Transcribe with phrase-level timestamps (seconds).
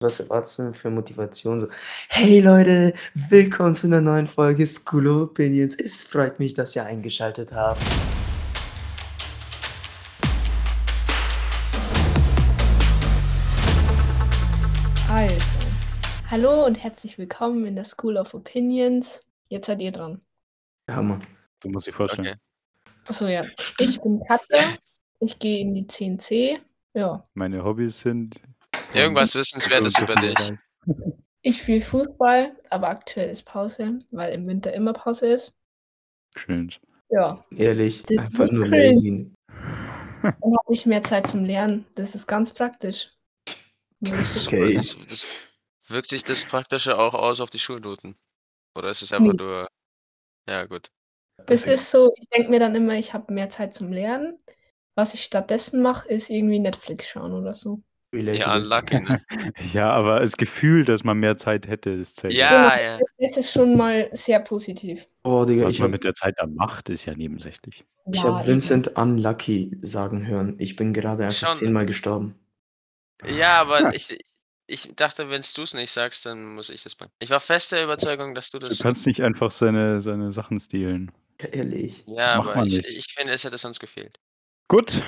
[0.00, 1.58] Was erwartest du denn für Motivation?
[1.58, 1.66] So,
[2.08, 5.74] hey Leute, willkommen zu einer neuen Folge School of Opinions.
[5.74, 7.82] Es freut mich, dass ihr eingeschaltet habt.
[15.10, 15.58] Also,
[16.30, 19.20] hallo und herzlich willkommen in der School of Opinions.
[19.48, 20.20] Jetzt seid ihr dran.
[20.88, 21.18] Hammer.
[21.58, 22.28] Du musst dich vorstellen.
[22.28, 22.36] Okay.
[23.08, 23.42] Achso, ja.
[23.80, 24.60] Ich bin Katja.
[25.18, 26.60] Ich gehe in die 10C.
[26.94, 27.24] Ja.
[27.34, 28.40] Meine Hobbys sind.
[28.94, 30.34] Irgendwas Wissenswertes über dich.
[31.42, 35.56] Ich spiele Fußball, aber aktuell ist Pause, weil im Winter immer Pause ist.
[36.34, 36.74] Cringe.
[37.10, 37.42] Ja.
[37.56, 38.88] Ehrlich, Das einfach nur cringe.
[38.88, 39.32] lazy.
[40.22, 41.86] Dann habe ich mehr Zeit zum Lernen.
[41.94, 43.12] Das ist ganz praktisch.
[44.04, 44.74] Okay.
[44.74, 45.26] Das, das,
[45.88, 48.16] wirkt sich das Praktische auch aus auf die Schulnoten?
[48.76, 49.38] Oder ist es einfach Nee.
[49.44, 49.68] nur.
[50.48, 50.90] Ja, gut.
[51.46, 54.38] Das ist so, ich denke mir dann immer, ich habe mehr Zeit zum Lernen.
[54.96, 57.82] Was ich stattdessen mache, ist irgendwie Netflix schauen oder so.
[58.12, 58.38] Relatable.
[58.40, 59.22] Ja, unlucky, ne?
[59.72, 62.32] Ja, aber das Gefühl, dass man mehr Zeit hätte, das zählt.
[62.32, 62.98] Ja, ja.
[63.18, 65.06] Das ist schon mal sehr positiv.
[65.24, 67.84] Oh, Digga, Was ich man habe mit der Zeit dann macht, ist ja nebensächlich.
[68.10, 70.54] ich Ja, hab Vincent Unlucky sagen hören.
[70.58, 71.54] Ich bin gerade einfach Schon.
[71.54, 72.34] zehnmal gestorben.
[73.36, 74.16] Ja, aber ich,
[74.66, 77.10] ich dachte, wenn du es nicht sagst, dann muss ich das bringen.
[77.18, 78.78] Ich war fest der Überzeugung, dass du Du das.
[78.78, 81.10] kannst nicht einfach seine, seine Sachen stehlen.
[81.42, 82.04] Ja, ehrlich.
[82.06, 82.88] Ja, macht aber man ich, nicht.
[82.96, 84.18] ich finde, es hätte sonst gefehlt.
[84.68, 85.02] Gut.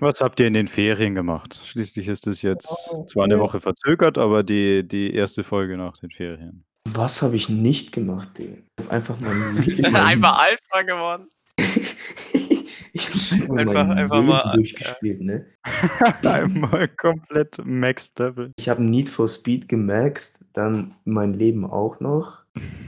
[0.00, 1.60] Was habt ihr in den Ferien gemacht?
[1.64, 3.40] Schließlich ist es jetzt Oh, zwar eine cool.
[3.40, 6.64] Woche verzögert, aber die, die erste Folge nach den Ferien.
[6.88, 8.54] Was habe ich nicht gemacht, Digga?
[8.78, 9.94] Ich habe einfach mein Leben.
[9.94, 11.26] Einfach Alpha geworden.
[12.92, 15.46] ich hab einfach, Einfach- mein einfach Leben mal, durchgespielt, ne?
[16.22, 18.52] Einmal komplett Max Level.
[18.58, 22.40] Ich habe Need for Speed gemaxt, dann mein Leben auch noch.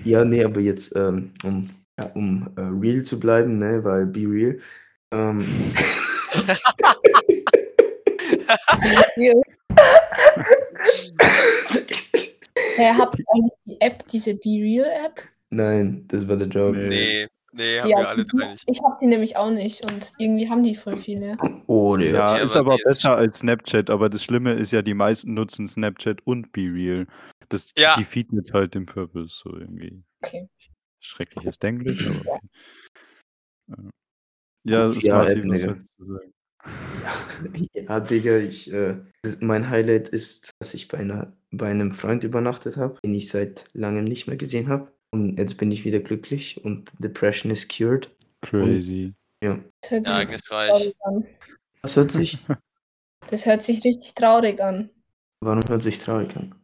[0.04, 4.20] Ja, nee, aber jetzt, ähm, um, ja, um äh, real zu bleiben, ne, weil be
[4.20, 4.58] real.
[5.12, 5.82] Ähm, Ja.
[12.76, 15.22] Hey, habt ihr eigentlich die App, diese Be Real App?
[15.50, 16.78] nein, das war der Joke.
[16.78, 17.28] Nee.
[17.54, 18.64] Nee, nee, haben wir alle drei nicht.
[18.66, 21.36] ich habe die nämlich auch nicht und irgendwie haben die voll viele.
[21.66, 22.12] Oh, Digga.
[22.16, 25.66] Ja, Ja, ist aber besser als Snapchat, aber das Schlimme ist ja, die meisten nutzen
[25.66, 27.06] Snapchat und BeReal.
[27.50, 27.94] Das Ja.
[27.96, 30.02] defeatet halt den Purpose so irgendwie.
[30.22, 30.48] Okay.
[31.00, 33.90] Schreckliches Denglisch, aber okay.
[34.64, 34.86] Ja.
[34.86, 35.72] Ja, Gut, ja, Smarty, App, was Digga.
[35.74, 36.32] sollst du sagen?
[37.74, 42.22] Ja, Digga, ich, äh, das, mein Highlight ist, dass ich bei, einer, bei einem Freund
[42.22, 44.92] übernachtet habe, den ich seit langem nicht mehr gesehen habe.
[45.10, 48.10] Und jetzt bin ich wieder glücklich und Depression is cured.
[48.42, 49.12] Crazy.
[49.42, 49.58] Ja.
[49.80, 50.70] Das hört sich richtig Ereignisreich.
[50.70, 51.26] traurig an.
[51.82, 52.38] Was hört sich?
[53.28, 54.90] Das hört sich richtig traurig an.
[55.40, 56.54] Warum hört sich traurig an?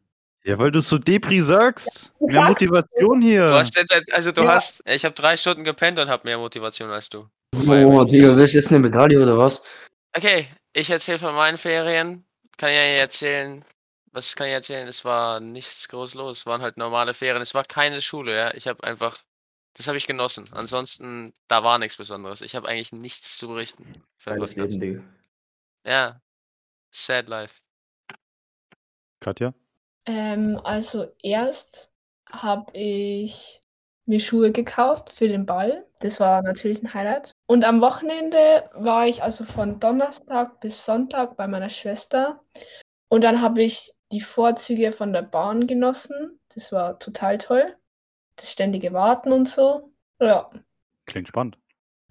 [0.48, 2.10] Ja, weil du so Depri sagst.
[2.20, 3.52] Mehr Motivation Du hier.
[3.52, 4.54] hast, denn- also du Ja.
[4.54, 7.28] hast, ich habe drei Stunden gepennt und habe mehr Motivation als du.
[7.54, 9.62] Oh, Digga, willst du jetzt eine Medaille oder was?
[10.16, 12.24] Okay, ich erzähle von meinen Ferien.
[12.56, 13.62] Kann ja erzählen.
[14.12, 14.88] Was kann ich erzählen?
[14.88, 16.38] Es war nichts groß los.
[16.38, 17.42] Es waren halt normale Ferien.
[17.42, 18.54] Es war keine Schule, ja.
[18.54, 19.18] Ich habe einfach,
[19.74, 20.48] das habe ich genossen.
[20.52, 22.40] Ansonsten, da war nichts Besonderes.
[22.40, 24.02] Ich habe eigentlich nichts zu berichten.
[24.24, 24.56] Geiles.
[24.56, 25.02] Leben, Digga.
[25.84, 26.20] Ja.
[26.90, 27.56] Sad life.
[29.20, 29.52] Katja?
[30.08, 31.92] Ähm, also erst
[32.26, 33.60] habe ich
[34.06, 35.86] mir Schuhe gekauft für den Ball.
[36.00, 37.32] Das war natürlich ein Highlight.
[37.46, 42.42] Und am Wochenende war ich also von Donnerstag bis Sonntag bei meiner Schwester.
[43.08, 46.40] Und dann habe ich die Vorzüge von der Bahn genossen.
[46.54, 47.76] Das war total toll.
[48.36, 49.92] Das ständige Warten und so.
[50.20, 50.48] Ja,
[51.04, 51.58] Klingt spannend.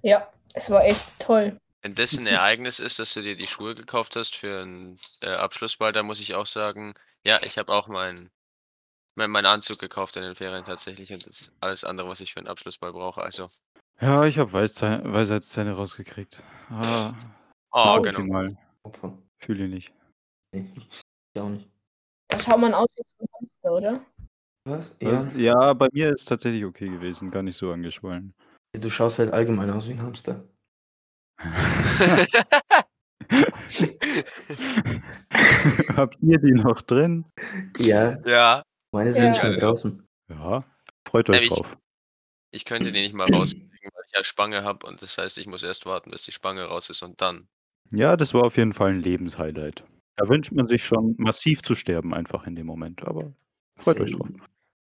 [0.02, 1.56] ja, es war echt toll.
[1.82, 5.30] Wenn das ein Ereignis ist, dass du dir die Schuhe gekauft hast für einen äh,
[5.30, 6.94] Abschlussball, da muss ich auch sagen,
[7.26, 8.30] ja, ich habe auch meinen
[9.18, 12.32] mein, meinen Anzug gekauft in den Ferien tatsächlich und das ist alles andere, was ich
[12.32, 13.20] für einen Abschlussball brauche.
[13.20, 13.50] Also,
[14.00, 16.42] Ja, ich habe Weisheit, Weisheitszähne rausgekriegt.
[16.70, 17.12] Ah,
[17.72, 18.20] oh, genau.
[18.20, 18.56] optimal.
[19.38, 19.92] Fühle ich nicht.
[20.54, 21.68] Nee, ich auch nicht.
[22.28, 24.06] Da schaut man aus wie ein Hamster, oder?
[24.64, 24.94] Was?
[25.00, 25.24] Was?
[25.34, 25.38] Ja.
[25.38, 27.30] Ja, bei mir ist tatsächlich okay gewesen.
[27.30, 28.34] Gar nicht so angeschwollen.
[28.72, 30.44] Du schaust halt allgemein aus wie ein Hamster.
[35.98, 37.24] Habt ihr die noch drin?
[37.78, 38.62] Ja, ja,
[38.92, 39.40] meine sind Ja.
[39.40, 40.06] schon draußen.
[40.30, 40.64] Ja.
[41.06, 41.76] Freut euch Ja, ich- drauf.
[42.52, 45.46] ich könnte die nicht mal rauskriegen, weil ich ja Spange habe und das heißt, ich
[45.46, 47.48] muss erst warten, bis die Spange raus ist und dann.
[47.90, 49.82] Ja, das war auf jeden Fall ein Lebenshighlight.
[50.16, 53.32] Da wünscht man sich schon massiv zu sterben einfach in dem Moment, aber
[53.78, 54.28] freut euch drauf.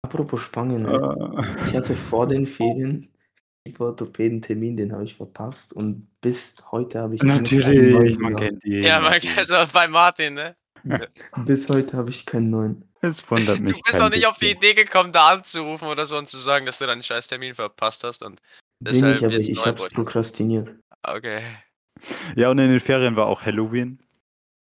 [0.03, 0.91] Apropos Spangen, ne?
[1.37, 3.07] Äh, ich hatte vor den Ferien
[3.65, 8.43] den Orthopäden-Termin, den habe ich verpasst und bis heute habe ich nicht natürlich, man gemacht.
[8.49, 8.81] kennt die.
[8.81, 10.55] Ja, man kennt das bei Martin, ne?
[11.45, 12.87] Bis heute habe ich keinen neuen.
[13.01, 13.81] Es wundert Du mich.
[13.83, 14.51] bist kein auch nicht auf die.
[14.51, 18.03] Idee gekommen, da anzurufen oder so und zu sagen, dass du deinen scheiß Termin verpasst
[18.03, 18.39] hast und
[18.79, 19.95] Bin deshalb ich, aber jetzt ich neu habe es bräuchte.
[19.95, 20.69] prokrastiniert.
[21.03, 21.41] Okay.
[22.35, 23.99] Ja, und in den Ferien war auch Halloween.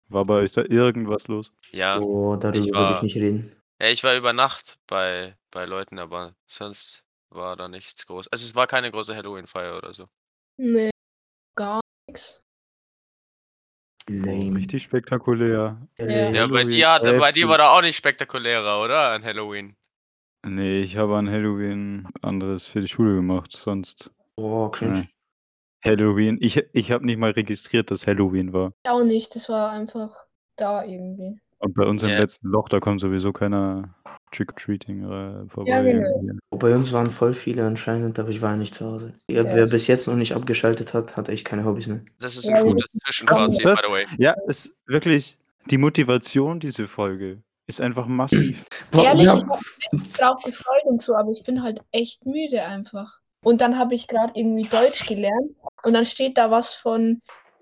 [0.09, 1.53] War bei euch da irgendwas los?
[1.73, 1.99] Ja.
[1.99, 3.57] Oh, darüber ich will ich war, nicht reden.
[3.81, 8.29] ja, ich war über Nacht bei, bei Leuten, aber sonst war da nichts groß.
[8.29, 10.09] Also es war keine große Halloween-Feier oder so.
[10.57, 10.91] Nee,
[11.57, 12.43] gar nichts.
[14.09, 14.57] Lame.
[14.57, 15.81] richtig spektakulär.
[15.99, 16.07] Ja.
[16.07, 19.11] Ja, bei Halloween, dir, hat, bei dir war da auch nicht spektakulärer, oder?
[19.13, 19.77] An Halloween.
[20.47, 24.93] Nee, ich habe an Halloween anderes für die Schule gemacht, sonst Oh, cringe.
[25.01, 25.09] ne.
[25.85, 28.73] Halloween ich ich habe nicht mal registriert, dass Halloween war.
[28.87, 30.15] Auch nicht, das war einfach
[30.57, 31.41] da irgendwie.
[31.61, 32.19] Und bei uns im Ja.
[32.19, 33.95] letzten Loch, da kommt sowieso keiner
[34.33, 36.39] Trick or Treating, äh, vorbei Ja, genau.
[36.51, 39.15] Oh, Bei uns waren voll viele anscheinend, aber ich war nicht zu Hause.
[39.29, 42.01] Ja, wer bis jetzt noch nicht abgeschaltet hat, hat echt keine Hobbys mehr.
[42.19, 44.07] Das ist ein ja, gutes das- Zwischenfazit, by the way.
[44.19, 45.37] Ja, es wirklich
[45.71, 48.65] die Motivation, diese Folge, ist einfach massiv.
[48.91, 49.59] Boah, Ehrlich, ja, ich habe
[49.93, 53.19] mich drauf gefreut und so, aber ich bin halt echt müde einfach.
[53.45, 55.51] Und dann habe ich gerade irgendwie Deutsch gelernt
[55.83, 57.21] und dann steht da was von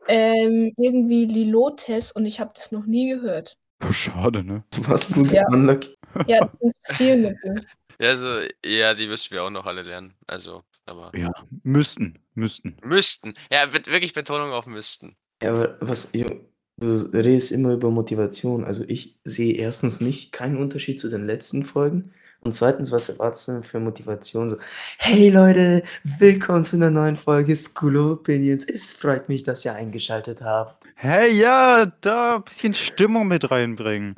[0.08, 3.56] ähm, irgendwie Lilotes und ich habe das noch nie gehört.
[3.86, 4.64] Oh, schade, ne?
[4.78, 5.46] was gut Ja.
[5.48, 5.94] unlucky.
[6.26, 7.66] Ja, das sind Stilmittel.
[8.00, 10.14] Ja, also, ja, die müssen wir auch noch alle lernen.
[10.26, 11.32] Also, aber Ja,
[11.62, 12.76] müssten, müssten.
[12.84, 13.34] müssten.
[13.50, 15.16] Ja, wird wirklich Betonung auf müssten.
[15.42, 18.64] Ja, aber was, du redest immer über Motivation.
[18.64, 22.12] Also ich sehe erstens nicht keinen Unterschied zu den letzten Folgen.
[22.40, 24.48] Und zweitens, was erwartest du denn für Motivation?
[24.48, 24.58] So,
[24.98, 28.64] hey Leute, willkommen zu einer neuen Folge School of Opinions.
[28.64, 30.77] Es freut mich, dass ihr eingeschaltet habt.
[31.00, 34.16] Hey, ja, da ein bisschen Stimmung mit reinbringen.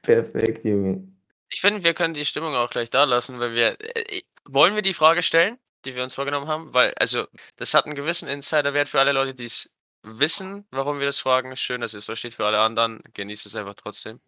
[0.00, 1.06] Perfekt, Junge.
[1.50, 3.76] Ich finde, wir können die Stimmung auch gleich da lassen, weil wir.
[3.80, 6.72] Äh, wollen wir die Frage stellen, die wir uns vorgenommen haben?
[6.72, 7.26] Weil, also,
[7.56, 11.54] das hat einen gewissen Insiderwert für alle Leute, die es wissen, warum wir das fragen.
[11.54, 13.02] Schön, dass ihr es versteht für alle anderen.
[13.12, 14.20] Genießt es einfach trotzdem.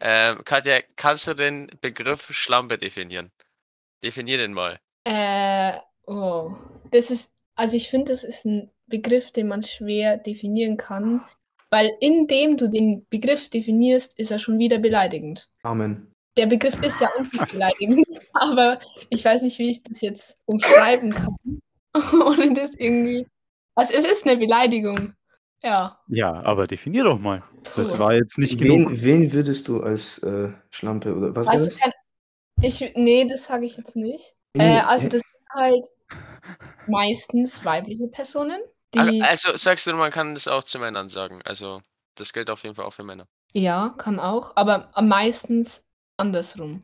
[0.00, 3.30] Ähm, Katja, kannst du den Begriff Schlampe definieren?
[4.02, 4.80] Definier den mal.
[5.04, 6.56] Äh, oh.
[6.90, 11.22] Das ist, also ich finde, das ist ein Begriff, den man schwer definieren kann,
[11.70, 15.48] weil indem du den Begriff definierst, ist er schon wieder beleidigend.
[15.62, 16.12] Amen.
[16.36, 18.78] Der Begriff ist ja sich beleidigend, aber
[19.08, 21.36] ich weiß nicht, wie ich das jetzt umschreiben kann,
[22.26, 23.26] ohne das irgendwie.
[23.74, 25.14] Also es ist eine Beleidigung.
[25.62, 25.98] Ja.
[26.08, 27.42] Ja, aber definier doch mal.
[27.76, 28.90] Das war jetzt nicht genug.
[28.90, 31.78] Wen, wen würdest du als äh, Schlampe oder was Also das?
[31.78, 31.92] kein,
[32.62, 34.36] ich, nee, das sage ich jetzt nicht.
[34.54, 35.84] Nee, Äh, also das sind halt
[36.86, 38.60] meistens weibliche Personen,
[38.94, 41.40] die Also, sagst du, man kann das auch zu Männern sagen.
[41.44, 41.82] Also,
[42.14, 43.26] das gilt auf jeden Fall auch für Männer.
[43.54, 45.84] Ja, kann auch, aber am meistens
[46.16, 46.82] andersrum.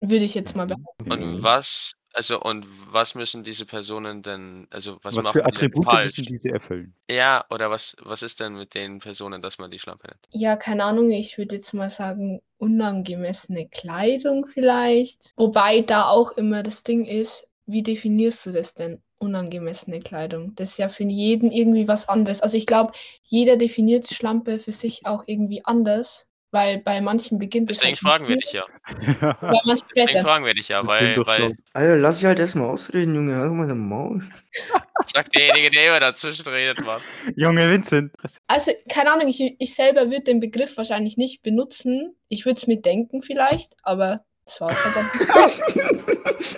[0.00, 1.10] Würde ich jetzt mal behaupten.
[1.10, 5.84] Und was, also, und was müssen diese Personen denn, also, was, Was machen für Attribute
[5.84, 6.18] falsch?
[6.18, 6.94] müssen diese erfüllen?
[7.10, 10.20] Ja, oder was, was ist denn mit den Personen, dass man die Schlampe nennt?
[10.30, 15.32] Ja, keine Ahnung, ich würde jetzt mal sagen, unangemessene Kleidung vielleicht.
[15.36, 19.02] Wobei da auch immer das Ding ist, wie definierst du das denn?
[19.24, 20.54] Unangemessene Kleidung.
[20.56, 22.42] Das ist ja für jeden irgendwie was anderes.
[22.42, 22.92] Also ich glaube,
[23.22, 27.98] jeder definiert Schlampe für sich auch irgendwie anders, weil bei manchen beginnt es Deswegen halt
[27.98, 28.64] fragen wir dich ja.
[29.02, 30.22] Deswegen später.
[30.22, 31.56] fragen wir dich ja, weil, weil.
[31.72, 33.34] Alter, lass ich halt erstmal ausreden, Junge.
[33.34, 34.22] Hör mal dein Maul.
[35.06, 37.00] sagt derjenige, der immer dazwischen redet, Mann.
[37.34, 38.12] Junge Vincent.
[38.46, 42.14] Also, keine Ahnung, ich, ich selber würde den Begriff wahrscheinlich nicht benutzen.
[42.28, 45.10] Ich würde es mir denken vielleicht, aber das war es halt dann.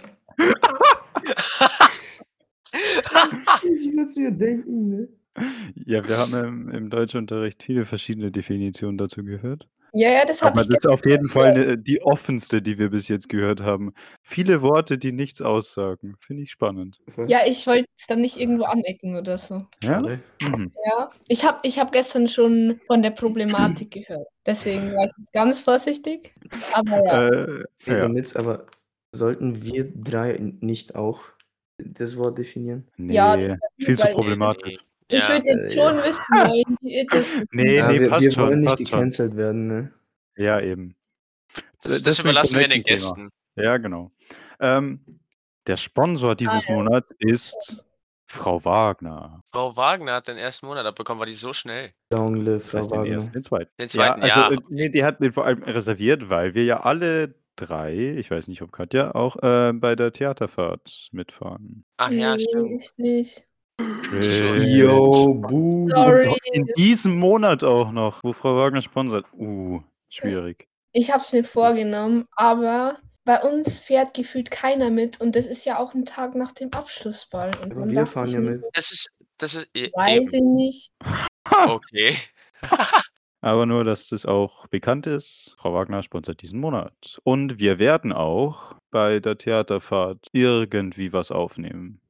[3.64, 5.08] Ich würde es mir denken, ne?
[5.84, 9.69] Ja, wir haben im, im Deutschunterricht viele verschiedene Definitionen dazu gehört.
[9.93, 11.28] Ja, ja, das habe Aber ich das ist auf jeden.
[11.31, 13.95] Fall ne, die offenste, die wir bis jetzt gehört haben.
[14.23, 16.16] Viele Worte, die nichts aussagen.
[16.21, 16.99] Finde ich spannend.
[17.28, 19.64] Ja, ich wollte es dann nicht irgendwo anecken oder so.
[19.83, 20.00] Ja?
[20.42, 20.73] Mhm.
[20.85, 24.26] Ja, ich habe ich hab gestern schon von der Problematik gehört.
[24.45, 26.35] Deswegen war ich jetzt ganz vorsichtig.
[26.75, 28.23] Aber ja, Äh, ja.
[28.35, 28.66] aber
[29.12, 31.23] sollten wir drei nicht auch
[31.78, 32.87] das Wort definieren?
[32.97, 34.78] Nee, Ja, das viel zu weil- problematisch.
[35.09, 37.42] ich Ja, würde jetzt äh, schon wissen wollen, wie ihr das.
[37.52, 38.99] Nee, ja, nee, wir, passt wir schon, wollen nicht passt schon.
[38.99, 39.92] gecancelt werden, ne?
[40.37, 40.95] Ja, eben.
[41.54, 42.83] das, das Deswegen überlassen wir den.
[42.83, 43.30] Gästen.
[43.56, 44.11] Ja, genau.
[44.61, 45.00] Ähm,
[45.66, 46.75] der Sponsor dieses Ah, ja.
[46.75, 47.83] Monats ist
[48.28, 49.42] Frau Wagner.
[49.50, 51.92] Frau Wagner hat den ersten Monat abbekommen, war die so schnell.
[52.11, 53.12] Long live Das Frau heißt den Wagner.
[53.14, 53.71] ersten, den zweiten.
[53.80, 54.50] Den zweiten, ja, also ja.
[54.52, 58.49] äh, nee, die hat den vor allem reserviert, weil wir ja alle drei, ich weiß
[58.49, 61.85] nicht, ob Katja, auch äh, bei der Theaterfahrt mitfahren.
[61.97, 62.83] Ach ja, nee, stimmt.
[62.83, 63.45] ich nicht.
[64.21, 64.41] Ich.
[64.79, 65.89] Yo, buh.
[65.89, 66.29] Sorry.
[66.29, 69.27] Und in diesem Monat auch noch, wo Frau Wagner sponsert.
[69.35, 70.69] Uh, schwierig.
[70.93, 75.65] Ich habe es mir vorgenommen, aber bei uns fährt gefühlt keiner mit und das ist
[75.67, 77.51] ja auch ein Tag nach dem Abschlussball.
[77.63, 78.55] Und Aber dann wir dachte fahren ich ja mir mit.
[78.55, 80.55] so, Das ist, das ist e- weiß ich eben.
[80.55, 80.93] nicht.
[81.51, 82.17] Okay.
[83.47, 87.21] Aber nur, dass das auch bekannt ist, Frau Wagner sponsert diesen Monat.
[87.23, 92.00] Und wir werden auch bei der Theaterfahrt irgendwie was aufnehmen.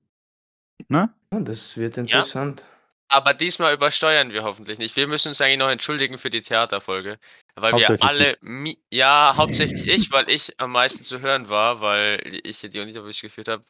[0.89, 1.13] Ne?
[1.31, 2.65] Ja, das wird interessant.
[3.09, 4.97] Aber diesmal übersteuern wir hoffentlich nicht.
[4.97, 7.19] Wir müssen uns eigentlich noch entschuldigen für die Theaterfolge,
[7.55, 12.41] weil wir alle mi ja, hauptsächlich ich, weil ich am meisten zu hören war, weil
[12.45, 13.63] ich die Interviews geführt habe.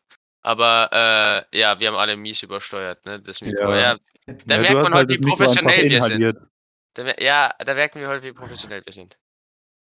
[0.43, 0.89] Aber,
[1.53, 3.73] äh, ja, wir haben alle mies übersteuert, ne, das Mikro.
[3.73, 3.95] Ja.
[3.95, 3.99] Ja,
[4.45, 6.37] da Ja, merkt man heute, halt wie professionell wir sind.
[6.97, 9.19] Da ja, da merken wir heute, wie professionell wir sind.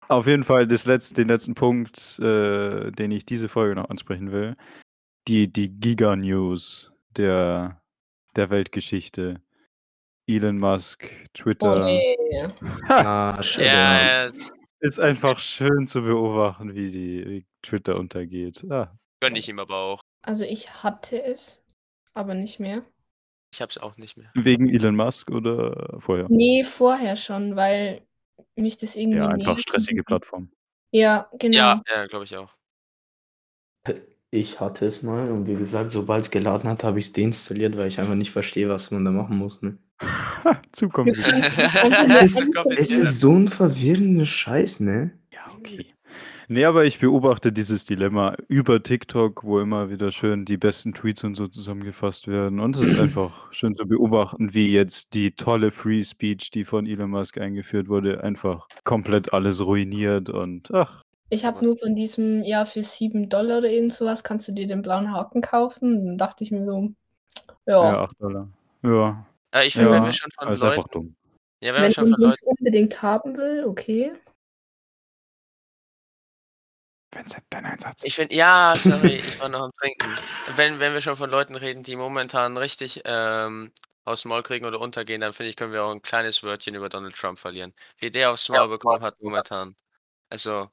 [0.08, 4.30] Auf jeden Fall das letz den letzten Punkt, äh, den ich diese Folge noch ansprechen
[4.32, 4.54] will.
[5.26, 7.80] Die die Giga-News der
[8.37, 9.40] der Weltgeschichte.
[10.28, 11.85] Elon Musk, Oh Twitter.
[11.85, 12.49] ne.
[12.88, 13.75] Ah, schade, Mann.
[13.76, 14.30] Ja, ja,
[14.80, 18.64] Ist einfach schön zu beobachten, wie die wie Twitter untergeht.
[18.70, 18.96] Ah.
[19.20, 20.00] gönne ich ihm aber auch.
[20.23, 21.64] Also ich hatte es,
[22.12, 22.82] aber nicht mehr.
[23.56, 24.30] Ich habe es auch nicht mehr.
[24.34, 26.26] Wegen Elon Musk oder vorher?
[26.28, 28.02] Nee, vorher schon, weil
[28.54, 30.50] mich das irgendwie Ja, einfach stressige Plattform.
[30.90, 31.56] Ja, genau.
[31.56, 32.54] Ja, ja, glaube ich auch.
[34.30, 37.78] Ich hatte es mal und wie gesagt, sobald es geladen hat, habe ich es deinstalliert,
[37.78, 39.62] weil ich einfach nicht verstehe, was man da machen muss.
[39.62, 39.78] Ne?
[40.72, 41.50] Zu kompliziert.
[42.04, 42.42] Es ist-.
[42.76, 45.18] Es ist so ein verwirrender Scheiß, ne?
[45.32, 45.96] Ja, okay.
[46.49, 51.25] Ne, aber ich beobachte dieses Dilemma über TikTok, wo immer wieder schön die besten Tweets
[51.25, 52.61] und so zusammengefasst werden.
[52.61, 56.87] Und es ist einfach schön zu beobachten, wie jetzt die tolle Free Speech, die von
[56.87, 62.43] Elon Musk eingeführt wurde, einfach komplett alles ruiniert und ach, Ich habe nur von diesem,
[62.45, 65.99] ja, für 7 Dollar oder irgend sowas kannst du dir den blauen Haken kaufen.
[65.99, 66.91] Und dann dachte ich mir so,
[67.67, 68.49] ja, ja, 8 Dollar.
[68.83, 71.17] Ja, Äh, ich finde, wenn ja, wir schon von ist Leuten einfach dumm.
[71.62, 74.12] ja, wenn wir wenn schon von man es Leuten unbedingt haben will, okay.
[77.16, 78.02] Vincent, dein Einsatz.
[78.04, 80.16] Ich finde, ja, sorry, ich war noch am Trinken.
[80.56, 83.73] Wenn, wenn wir schon von Leuten reden, die momentan richtig ähm,
[84.04, 86.88] aufs Maul kriegen oder untergehen, dann finde ich, können wir auch ein kleines Wörtchen über
[86.88, 87.75] Donald Trump verlieren.
[87.99, 89.75] Wie der aufs Maul bekommen hat momentan.
[90.28, 90.68] Also,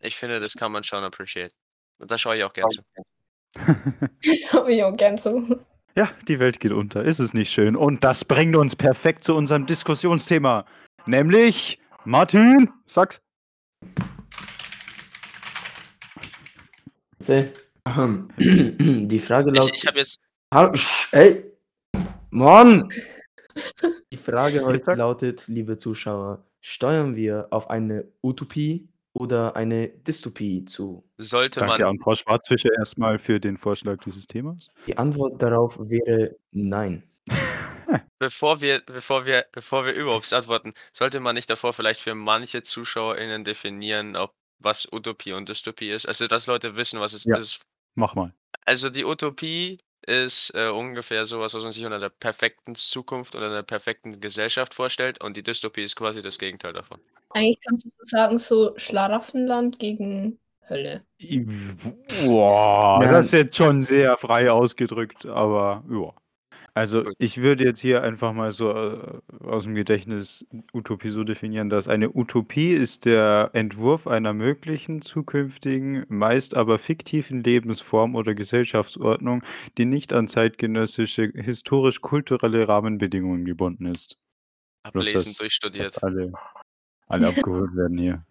[0.00, 1.54] ich finde, das kann man schon appreciate.
[1.98, 2.82] Und da schaue ich auch gern zu.
[4.50, 5.60] Schau ich auch gern so.
[5.96, 7.04] Ja, die Welt geht unter.
[7.04, 7.76] Ist es nicht schön?
[7.76, 10.66] Und das bringt uns perfekt zu unserem Diskussionsthema.
[11.06, 13.20] Nämlich, Martin, sag's.
[13.82, 14.02] Okay.
[14.02, 14.14] Ahem.
[18.38, 19.74] Die Frage Ich, lautet.
[19.76, 20.20] ich habe jetzt,
[21.12, 21.44] Ey!
[22.30, 22.88] Mann!
[24.12, 31.04] Die Frage heute lautet, liebe Zuschauer, steuern wir auf eine Utopie oder eine Dystopie zu?
[31.18, 34.68] sollte Danke man, an Frau Schwarzfischer erstmal für den Vorschlag dieses Themas.
[34.86, 37.04] Die Antwort darauf wäre nein.
[38.18, 42.62] bevor wir, bevor wir, bevor wir überhaupt antworten, sollte man nicht davor vielleicht für manche
[42.62, 46.06] ZuschauerInnen definieren, ob was Utopie und Dystopie ist.
[46.06, 47.36] Also, dass Leute wissen, was es Ja.
[47.36, 47.60] ist.
[47.94, 48.32] Mach mal.
[48.66, 53.50] Also die Utopie ist äh, ungefähr sowas, was man sich unter der perfekten Zukunft oder
[53.50, 57.00] der perfekten Gesellschaft vorstellt und die Dystopie ist quasi das Gegenteil davon.
[57.30, 61.00] Eigentlich kannst du so sagen, so Schlaraffenland gegen Hölle.
[62.24, 63.12] Boah, Ja.
[63.12, 66.12] das ist jetzt schon sehr frei ausgedrückt, aber ja.
[66.76, 68.98] Also ich würde jetzt hier einfach mal so äh,
[69.44, 76.04] aus dem Gedächtnis Utopie so definieren, dass eine Utopie ist der Entwurf einer möglichen zukünftigen,
[76.08, 79.44] meist aber fiktiven Lebensform oder Gesellschaftsordnung,
[79.78, 84.18] die nicht an zeitgenössische historisch-kulturelle Rahmenbedingungen gebunden ist.
[84.92, 85.86] Bloß, Ablesen, dass- durchstudiert.
[85.86, 86.32] Dass alle,
[87.06, 88.24] alle abgeholt werden hier.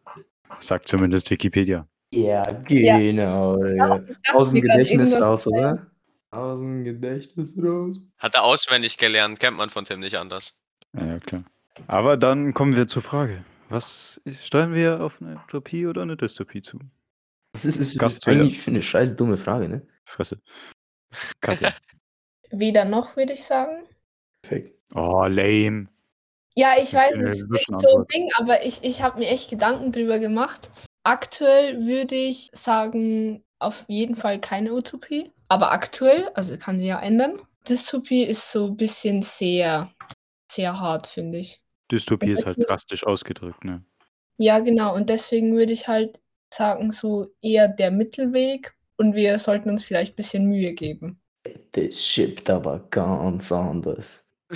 [0.60, 1.88] Sagt zumindest Wikipedia.
[2.14, 3.64] Ja, genau.
[3.64, 4.04] Ja.
[4.34, 5.88] Aus dem Gedächtnis raus, oder?
[6.34, 8.02] Aus dem Gedächtnis raus.
[8.18, 10.60] Hat er auswendig gelernt, kennt man von Tim nicht anders.
[10.94, 11.44] Ja, klar.
[11.86, 13.46] Aber dann kommen wir zur Frage.
[13.70, 16.80] Was ist, steuern wir auf eine Utopie oder eine Dystopie zu?
[17.54, 19.88] Das ist, ist, Gast eigentlich für eine scheiß dumme Frage, ne?
[20.06, 20.42] Fresse.
[21.40, 21.72] Katja.
[22.52, 23.86] Weder noch, würde ich sagen.
[24.42, 24.76] Perfekt.
[24.96, 25.88] Oh, lame.
[26.56, 28.06] Ja, ich weiß, es ist so ein.
[28.14, 30.72] Ding, aber ich, ich habe mir echt Gedanken drüber gemacht.
[31.04, 35.32] Aktuell würde ich sagen, auf jeden Fall keine Utopie.
[35.54, 37.40] Aber aktuell, also kann sich ja ändern.
[37.70, 39.94] Dystopie ist so ein bisschen sehr,
[40.48, 41.62] sehr hart, finde ich.
[41.92, 43.86] Dystopie ist halt drastisch ausgedrückt, ne?
[44.38, 44.96] Ja, genau.
[44.96, 46.20] Und deswegen würde ich halt
[46.52, 48.74] sagen, so eher der Mittelweg.
[48.98, 51.22] Und wir sollten uns vielleicht ein bisschen Mühe geben.
[51.74, 54.26] Das schippt aber ganz anders.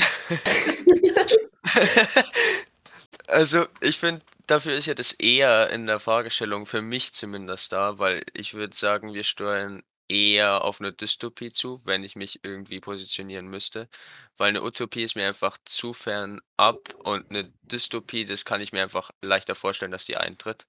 [3.27, 7.99] also, ich finde, dafür ist ja das eher in der Fragestellung für mich zumindest da,
[7.99, 12.79] weil ich würde sagen, wir steuern eher auf eine Dystopie zu, wenn ich mich irgendwie
[12.79, 13.89] positionieren müsste.
[14.37, 18.71] Weil eine Utopie ist mir einfach zu fern ab und eine Dystopie, das kann ich
[18.71, 20.65] mir einfach leichter vorstellen, dass die eintritt.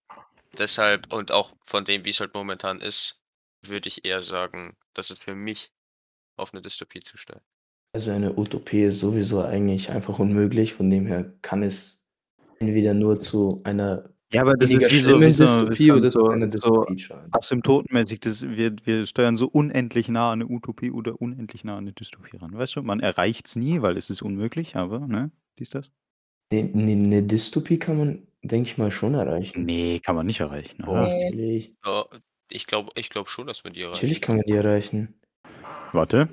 [0.56, 3.20] Deshalb und auch von dem, wie es halt momentan ist,
[3.62, 5.70] würde ich eher sagen, dass es für mich
[6.36, 7.42] auf eine Dystopie zusteuert.
[7.92, 10.74] Also eine Utopie ist sowieso eigentlich einfach unmöglich.
[10.74, 12.06] Von dem her kann es
[12.58, 16.36] entweder nur zu einer Ja, aber das ist wie so wie so Dystopie oder so
[16.50, 16.86] so
[17.30, 21.84] asymptotenmäßig, das wir wir steuern so unendlich nah an 'ne Utopie oder unendlich nah an
[21.84, 22.52] 'ne Dystopie ran.
[22.56, 22.82] Weißt du?
[22.82, 25.90] Man erreicht's nie, weil es ist unmöglich, aber, ne, dies, das.
[26.52, 29.66] Ne ne 'ne Dystopie kann man, denke ich mal, schon erreichen.
[29.66, 30.82] Ne, kann man nicht erreichen?
[30.82, 31.12] Ne.
[31.20, 31.74] natürlich.
[31.84, 32.06] Ja,
[32.50, 35.14] ich glaube ich glaube schon, dass man die erreichen Natürlich kann man die erreichen.
[35.92, 36.28] Warte.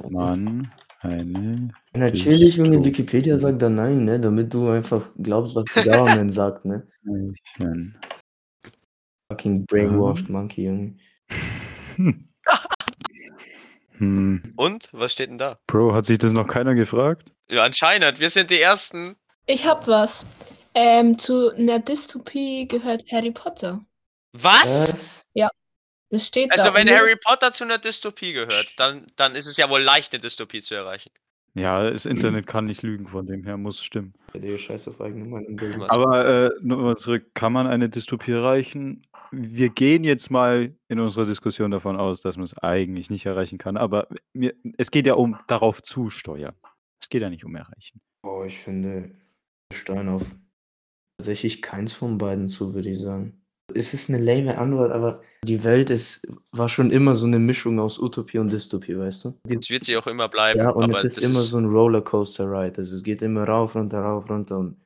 [0.00, 0.72] Kann man
[1.02, 6.32] eine Natürlich, Junge, Wikipedia sagt da nein, ne, damit du einfach glaubst, was die Government
[6.32, 6.86] sagt, ne?
[9.30, 10.32] Fucking brainwashed Ah.
[10.32, 10.96] monkey, Junge.
[13.98, 14.52] Hm.
[14.56, 14.88] Und?
[14.92, 15.58] Was steht denn da?
[15.68, 17.30] Bro, hat sich das noch keiner gefragt?
[17.48, 18.18] Ja, anscheinend.
[18.18, 19.14] Wir sind die Ersten.
[19.46, 20.26] Ich hab was.
[20.74, 23.80] Ähm, zu einer Dystopie gehört Harry Potter.
[24.32, 24.92] Was?
[24.92, 25.28] Was?
[26.12, 26.54] Das steht da.
[26.54, 29.80] Also wenn Und- Harry Potter zu einer Dystopie gehört, dann, dann ist es ja wohl
[29.80, 31.10] leicht, eine Dystopie zu erreichen.
[31.54, 34.14] Ja, das Internet kann nicht lügen, von dem her muss stimmen.
[34.32, 35.82] Auf eigene Meinung?
[35.88, 39.02] Aber, äh, nochmal zurück, kann man eine Dystopie erreichen?
[39.30, 43.58] Wir gehen jetzt mal in unserer Diskussion davon aus, dass man es eigentlich nicht erreichen
[43.58, 46.54] kann, aber mir es geht ja um darauf zusteuern.
[47.00, 48.00] Es geht ja nicht um erreichen.
[48.22, 49.10] Oh, ich finde,
[49.70, 50.34] wir steuern auf
[51.18, 53.41] tatsächlich keins von beiden zu, würde ich sagen.
[53.74, 57.78] Es ist 'ne lame Antwort, aber die Welt ist war schon immer so 'ne Mischung
[57.80, 59.34] aus Utopie und Dystopie, weißt du?
[59.44, 60.60] Das wird sie auch immer bleiben.
[60.60, 62.78] ja, und aber es ist immer ist, so 'n Rollercoaster-Ride.
[62.78, 64.76] Also, es geht immer rauf, runter, rauf, runter und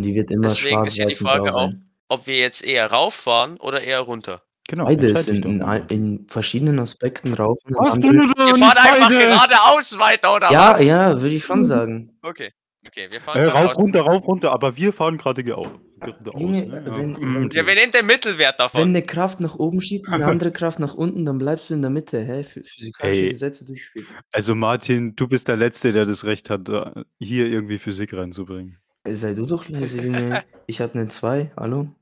[0.00, 1.72] die wird immer Deswegen schwarz, ist ja die Frage auch,
[2.08, 4.42] ob wir jetzt eher rauffahren oder eher runter.
[4.68, 9.98] Genau, Beides in in in verschiedenen Aspekten rauf und Was, du Wir fahren einfach geradeaus
[9.98, 10.82] weiter, oder Ja, was?
[10.84, 12.10] ja, würde ich schon sagen.
[12.22, 12.50] Okay.
[12.86, 15.78] Okay, wir fahren Äh, rauf, runter, rauf, runter, aber wir fahren gerade geradeaus,
[16.34, 16.82] Junge, ne?
[16.94, 17.48] Wenn Mhm.
[17.50, 18.92] wenn Ja, wir nehmen den Mittelwert wenn davon.
[18.92, 21.82] 'ne Kraft nach oben schiebt und 'ne andere Kraft nach unten, dann bleibst du in
[21.82, 22.42] der Mitte, hä?
[22.44, 23.28] Phy physikalische Ey.
[23.28, 24.08] Gesetze durchspielen.
[24.32, 26.68] Also, Martin, du bist der Letzte, der das Recht hat,
[27.20, 28.78] hier irgendwie Physik reinzubringen.
[29.08, 30.42] Sei du doch leise, Junge.
[30.66, 31.94] Ich hatte 'ne 2, hallo?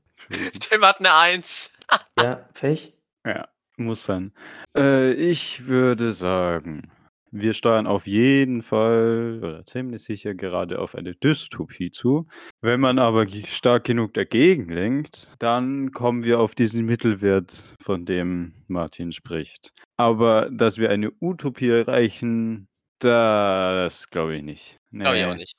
[0.59, 1.71] Tim hat eine 1.
[2.17, 2.95] Ja, Pech?
[3.25, 3.47] Ja,
[3.77, 4.33] muss sein.
[4.77, 6.91] Äh, ich würde sagen,
[7.37, 12.27] wir steuern auf jeden Fall oder ziemlich sicher gerade auf eine Dystopie zu.
[12.61, 18.53] Wenn man aber stark genug dagegen lenkt, dann kommen wir auf diesen Mittelwert, von dem
[18.67, 19.71] Martin spricht.
[19.97, 22.67] Aber dass wir eine Utopie erreichen,
[22.99, 24.79] das glaube ich nicht.
[24.91, 25.55] Glaube ich auch nicht.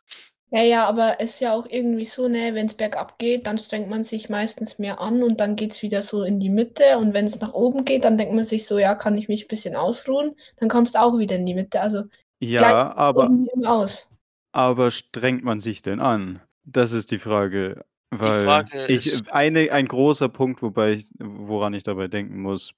[0.56, 3.58] Ja, ja, aber es ist ja auch irgendwie so, ne, wenn es bergab geht, dann
[3.58, 6.96] strengt man sich meistens mehr an und dann geht es wieder so in die Mitte.
[6.96, 9.44] Und wenn es nach oben geht, dann denkt man sich so, ja, kann ich mich
[9.44, 10.34] ein bisschen ausruhen?
[10.56, 11.82] Dann kommst du auch wieder in die Mitte.
[11.82, 12.04] Also
[12.40, 13.30] Ja, aber
[13.66, 14.08] aus.
[14.52, 16.40] aber strengt man sich denn an?
[16.64, 21.74] Das ist die Frage, weil Frage ich ist eine ein großer Punkt, wobei ich woran
[21.74, 22.72] ich dabei denken muss,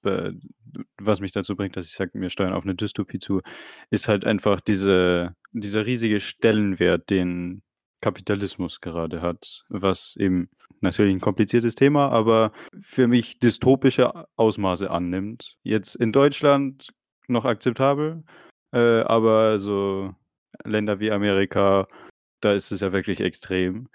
[0.97, 3.41] was mich dazu bringt, dass ich sage, wir steuern auf 'ne Dystopie zu,
[3.89, 7.61] ist halt einfach diese dieser riesige Stellenwert, den
[8.01, 10.49] Kapitalismus gerade hat, was eben
[10.81, 15.57] natürlich 'n kompliziertes Thema, aber für mich dystopische Ausmaße annimmt.
[15.63, 16.89] Jetzt in Deutschland
[17.27, 18.23] noch akzeptabel,
[18.73, 20.13] äh, aber so
[20.65, 21.87] Länder wie Amerika,
[22.41, 23.89] da ist es ja wirklich extrem.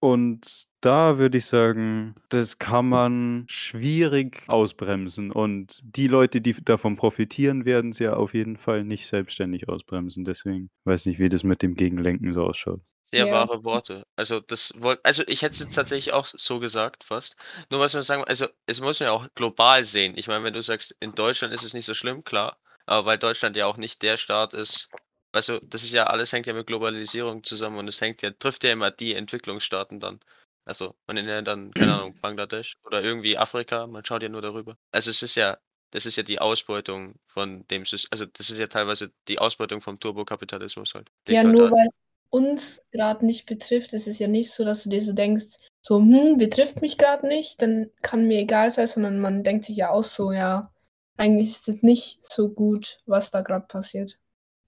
[0.00, 5.32] Und da würde ich sagen, das kann man schwierig ausbremsen.
[5.32, 10.24] Und die Leute, die davon profitieren, werden's ja auf jeden Fall nicht selbstständig ausbremsen.
[10.24, 12.80] Deswegen weiß nicht, wie das mit dem Gegenlenken so ausschaut.
[13.10, 13.32] Sehr Ja.
[13.32, 14.02] wahre Worte.
[14.16, 17.36] Also das woll also ich hätte es tatsächlich auch so gesagt fast.
[17.70, 20.12] Nur was noch sagen also es muss man ja auch global sehen.
[20.18, 22.58] Ich meine, wenn du sagst, in Deutschland ist es nicht so schlimm, klar.
[22.84, 24.88] Aber weil Deutschland ja auch nicht der Staat ist
[25.32, 28.64] du, das ist ja alles hängt ja mit Globalisierung zusammen und es hängt ja trifft
[28.64, 30.20] ja immer die Entwicklungsstaaten dann.
[30.66, 34.42] Also, man nennt ja dann, keine Ahnung, Bangladesch oder irgendwie Afrika, man schaut ja nur
[34.42, 34.76] darüber.
[34.92, 35.56] Also es ist ja
[35.92, 39.80] das ist ja die Ausbeutung von dem Sys also das ist ja teilweise die Ausbeutung
[39.80, 41.08] vom Turbokapitalismus halt.
[41.26, 41.88] Ja, nur weil
[42.30, 45.98] uns gerade nicht betrifft, ist es ja nicht so, dass du dir so denkst, so,
[45.98, 49.90] hm, betrifft mich gerade nicht, dann kann mir egal sein, sondern man denkt sich ja
[49.90, 50.70] auch so, ja,
[51.16, 54.18] eigentlich ist es nicht so gut, was da gerade passiert.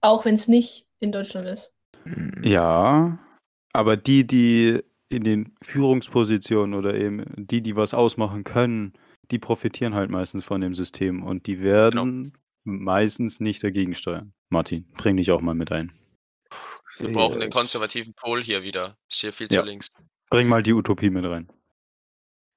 [0.01, 1.73] Auch wenn es nicht in Deutschland ist.
[2.03, 2.41] Hm.
[2.43, 3.19] Ja,
[3.73, 8.93] aber die, die in den Führungspositionen oder eben die, die was ausmachen können,
[9.29, 11.65] die profitieren halt meistens von dem System und die Genau.
[11.65, 14.33] werden meistens nicht dagegen steuern.
[14.49, 15.91] Martin, bring dich auch mal mit ein.
[17.01, 17.55] Wir brauchen den Yes.
[17.55, 18.97] konservativen Pol hier wieder.
[19.09, 19.61] Ist hier viel Ja.
[19.61, 19.87] zu links.
[20.29, 21.49] Bring mal die Utopie mit rein.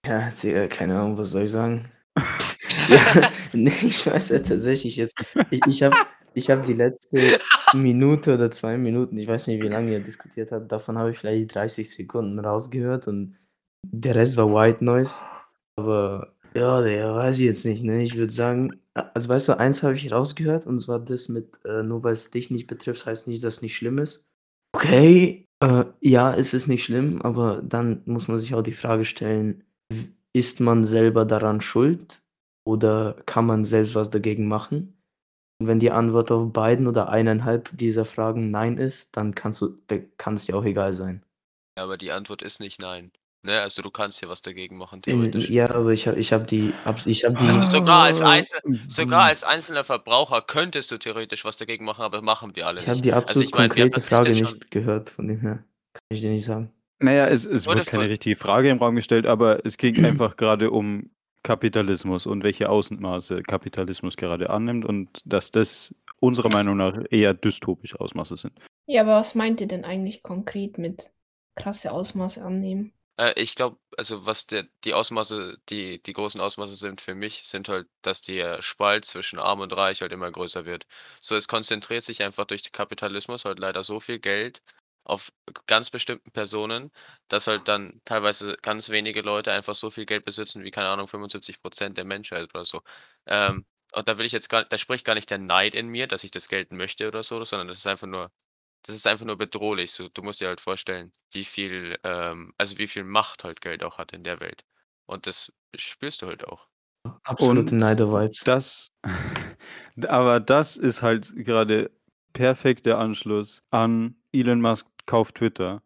[0.06, 1.90] Ja, Digga, keine Ahnung, was soll ich sagen?
[2.88, 5.14] Ja, ne, ich weiß ja tatsächlich jetzt
[5.50, 5.96] ich ich habe
[6.34, 7.16] ich habe die letzte
[7.72, 11.18] Minute oder 2 Minuten, ich weiß nicht, wie lange ihr diskutiert habt, davon habe ich
[11.18, 13.38] vielleicht 30 Sekunden rausgehört und
[13.86, 15.24] der Rest war White Noise.
[15.76, 18.02] Aber ja, Digga, weiß ich jetzt nicht, ne?
[18.02, 21.82] Ich würde sagen also, weißt du, eins habe ich rausgehört und zwar das mit, äh,
[21.82, 24.26] nur weil es dich nicht betrifft, heißt nicht, dass es nicht schlimm ist.
[24.74, 29.04] Okay, Äh, ja, es ist nicht schlimm, aber dann muss man sich auch die Frage
[29.04, 29.62] stellen,
[30.32, 32.22] ist man selber daran schuld
[32.66, 35.00] oder kann man selbst was dagegen machen?
[35.60, 39.78] Und wenn die Antwort auf beiden oder eineinhalb dieser Fragen nein ist, dann kannst du
[40.18, 41.24] kann es dir auch egal sein.
[41.76, 43.12] Aber die Antwort ist nicht nein.
[43.44, 45.50] Ne, also du kannst ja was dagegen machen, In theoretisch.
[45.50, 46.72] ja, aber ich habe ich habe die
[47.04, 49.28] ich habe die Also sogar als Ah, Einzel sogar hm.
[49.28, 52.96] als einzelner Verbraucher könntest du theoretisch was dagegen machen, aber machen wir alle ich habe
[52.96, 53.04] nicht.
[53.04, 55.56] die Also absolut ich meine, wer konkrete Frage nicht gehört, von dem her
[55.92, 56.72] kann ich dir nicht sagen.
[57.00, 60.38] Na ja, es es wurde keine richtige Frage im Raum gestellt, aber es ging einfach
[60.38, 61.10] gerade um
[61.42, 68.00] Kapitalismus und welche Ausmaße Kapitalismus gerade annimmt und dass das unserer Meinung nach eher dystopische
[68.00, 68.54] Ausmaße sind.
[68.86, 71.10] Ja, aber was meint ihr denn eigentlich konkret mit
[71.56, 72.93] krasse Ausmaße annehmen?
[73.16, 77.44] Äh, ich glaube, also was der die Ausmaße die die großen Ausmaße sind für mich,
[77.48, 80.86] sind halt, dass der Spalt zwischen Arm und Reich halt immer größer wird.
[81.20, 84.62] So, es konzentriert sich einfach durch den Kapitalismus halt leider so viel Geld
[85.04, 85.30] auf
[85.66, 86.90] ganz bestimmten Personen,
[87.28, 91.06] dass halt dann teilweise ganz wenige Leute einfach so viel Geld besitzen wie, keine Ahnung,
[91.08, 92.82] 75% der Menschheit oder so.
[93.26, 96.06] Ähm, und da will ich jetzt gar da spricht gar nicht der Neid in mir,
[96.08, 98.30] dass ich das Geld möchte oder so, sondern das ist einfach nur
[98.86, 99.92] das ist einfach nur bedrohlich.
[99.92, 103.82] So, du musst dir halt vorstellen, wie viel, ähm also wie viel Macht halt Geld
[103.82, 104.64] auch hat in der Welt.
[105.06, 106.68] Und das spürst du halt auch.
[107.24, 108.44] Absolute Und Neider-Vibes.
[108.44, 108.92] das
[110.08, 111.90] aber das ist halt gerade
[112.32, 115.82] perfekter Anschluss an Elon Musk kauft Twitter.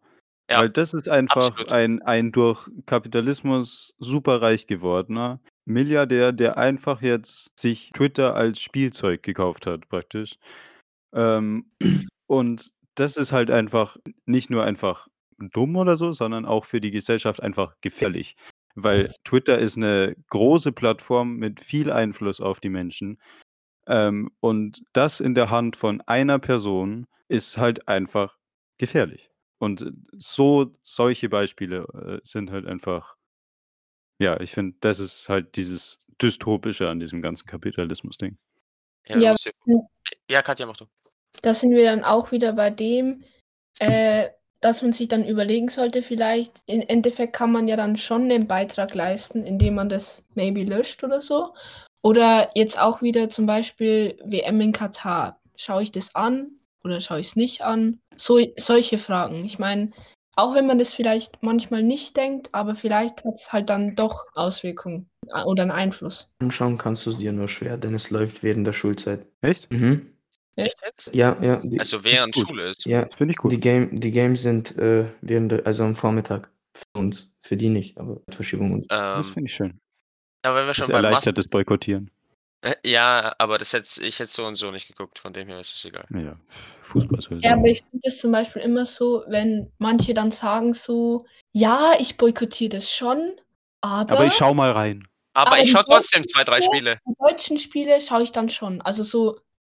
[0.49, 1.71] Ja, Weil das ist einfach absolut.
[1.71, 9.67] ein ein durch Kapitalismus superreich gewordener Milliardär, der einfach jetzt sich Twitter als Spielzeug gekauft
[9.67, 10.37] hat praktisch.
[11.13, 11.71] Ähm,
[12.27, 15.07] und das ist halt einfach nicht nur einfach
[15.39, 18.35] dumm oder so, sondern auch für die Gesellschaft einfach gefährlich.
[18.75, 23.19] Weil Twitter ist 'ne große Plattform mit viel Einfluss auf die Menschen.
[23.87, 28.37] Ähm, und das in der Hand von einer Person ist halt einfach
[28.79, 29.31] gefährlich.
[29.59, 33.15] Und, so solche Beispiele, äh, sind halt einfach
[34.21, 38.37] ja, ich finde, das ist halt dieses Dystopische an diesem ganzen Kapitalismus-Ding.
[39.07, 39.35] Ja, Ja,
[40.29, 40.85] ja, Katja, mach du.
[41.41, 43.23] Da sind wir dann auch wieder bei dem,
[43.79, 44.29] äh,
[44.61, 48.47] dass man sich dann überlegen sollte vielleicht im Endeffekt kann man ja dann schon den
[48.47, 51.53] Beitrag leisten, indem man das maybe löscht oder so.
[52.01, 55.39] Oder jetzt auch wieder zum Beispiel WM in Katar.
[55.55, 57.99] Schaue ich das an oder schaue ich's nicht an?
[58.15, 59.45] So solche Fragen.
[59.45, 59.91] Ich meine,
[60.35, 65.09] auch wenn man das vielleicht manchmal nicht denkt, aber vielleicht hat's halt dann doch Auswirkungen
[65.31, 66.29] a oder 'n Einfluss.
[66.41, 69.25] Anschauen kannst du's dir nur schwer, denn es läuft während der Schulzeit.
[69.41, 69.69] Echt?
[69.71, 70.13] Mhm.
[70.65, 71.09] Echt jetzt?
[71.13, 72.47] Ja, ja, die Also Das ist während gut.
[72.49, 72.85] Schule ist?
[72.85, 73.51] Ja, Das finde ich gut.
[73.51, 77.69] die Game die Games sind, äh, während der also am Vormittag für uns, für die
[77.69, 78.87] nicht, aber Verschiebung und so.
[78.89, 79.79] Das Ähm finde ich schön.
[80.43, 82.11] aber wenn wir Das schon bei Musk erleichtert das Boykottieren.
[82.61, 85.59] Äh, ja, aber das hätte ich hätte so und so nicht geguckt, von dem her
[85.59, 86.05] ist es egal.
[86.13, 86.37] Ja,
[86.81, 87.41] Fußball sowieso.
[87.47, 91.93] Ja, aber ich finde das zum Beispiel immer so, wenn manche dann sagen so: „Ja,
[91.99, 93.35] ich boykottiere das schon,
[93.81, 95.07] aber“ Aber ich schaue mal rein.
[95.33, 96.99] Aber aber ich schaue trotzdem deutschen 2, 3 Spiele Spiele.
[97.07, 98.81] die deutschen Spiele schaue ich dann schon.
[98.81, 99.37] Also so,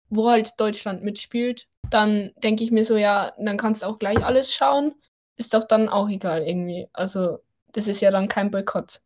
[0.09, 4.23] wo halt Deutschland mitspielt, dann denke ich mir so: „Ja, dann kannst du auch gleich
[4.23, 4.95] alles schauen.
[5.37, 7.39] Ist doch dann auch egal irgendwie.“ Also,
[7.73, 9.01] das ist ja dann kein Boykott.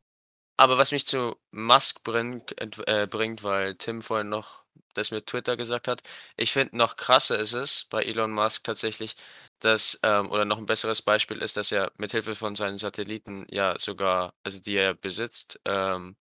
[0.57, 2.55] Aber was mich zu Musk bringt
[2.87, 4.63] äh, bringt, weil Tim vorhin noch
[4.93, 6.01] das mit Twitter gesagt hat.
[6.37, 9.15] Ich finde, noch krasser ist es bei Elon Musk tatsächlich,
[9.59, 13.45] dass ähm, oder noch 'n besseres Beispiel ist, dass er mit Hilfe von seinen Satelliten
[13.49, 16.15] ja sogar also die er besitzt, ähm,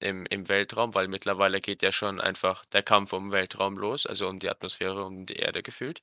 [0.00, 4.28] im im Weltraum, weil mittlerweile geht ja schon einfach der Kampf um Weltraum los, also
[4.28, 6.02] um die Atmosphäre, um die Erde gefühlt,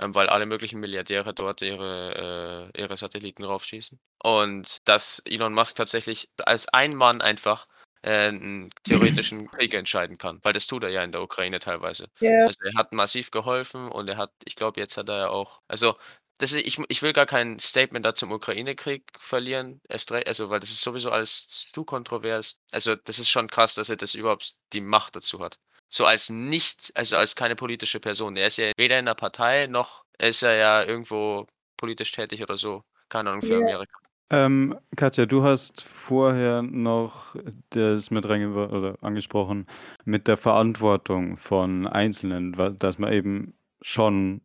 [0.00, 4.00] ähm, weil alle möglichen Milliardäre dort ihre äh, ihre Satelliten raufschießen.
[4.22, 7.66] Und dass Elon Musk tatsächlich als ein Mann einfach,
[8.04, 12.08] äh, 'n theoretischen Krieg entscheiden kann, weil das tut er ja in der Ukraine teilweise.
[12.20, 12.30] Ja.
[12.46, 15.60] Also, er hat massiv geholfen und er hat ich glaube, jetzt hat er ja auch
[15.68, 15.96] also,
[16.42, 20.60] das ich ich will gar kein Statement da zum Ukraine-Krieg verlieren, erst rei also, weil
[20.60, 22.58] das ist sowieso alles zu kontrovers.
[22.72, 25.58] Also, das ist schon krass, dass er das überhaupt die Macht dazu hat.
[25.88, 28.36] So als nicht also, als keine politische Person.
[28.36, 32.56] Er ist ja weder in 'ner Partei noch ist er ja irgendwo politisch tätig oder
[32.56, 32.82] so.
[33.08, 33.58] Keine Ahnung, für Ja.
[33.60, 33.98] Amerika.
[34.30, 37.36] Ähm, Katja, du hast vorher noch
[37.70, 39.66] das mit oder angesprochen
[40.06, 44.40] mit der Verantwortung von Einzelnen, dass man eben schon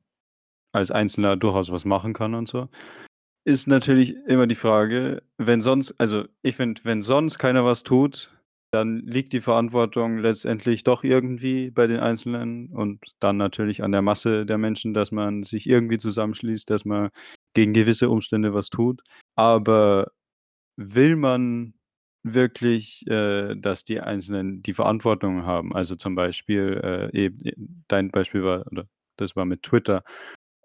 [0.78, 2.70] als Einzelner durchaus was machen kann und so.
[3.46, 8.32] Ist natürlich immer die Frage, wenn sonst also, ich finde, wenn sonst keiner was tut,
[8.72, 14.02] dann liegt die Verantwortung letztendlich doch irgendwie bei den Einzelnen und dann natürlich an der
[14.02, 17.10] Masse der Menschen, dass man sich irgendwie zusammenschließt, dass man
[17.54, 19.02] gegen gewisse Umstände was tut.
[19.36, 20.12] Aber
[20.78, 21.74] will man
[22.24, 25.76] wirklich, äh, dass die Einzelnen die Verantwortung haben?
[25.76, 28.88] Also, zum Beispiel, äh, eben dein Beispiel war oder
[29.18, 30.04] das war mit Twitter.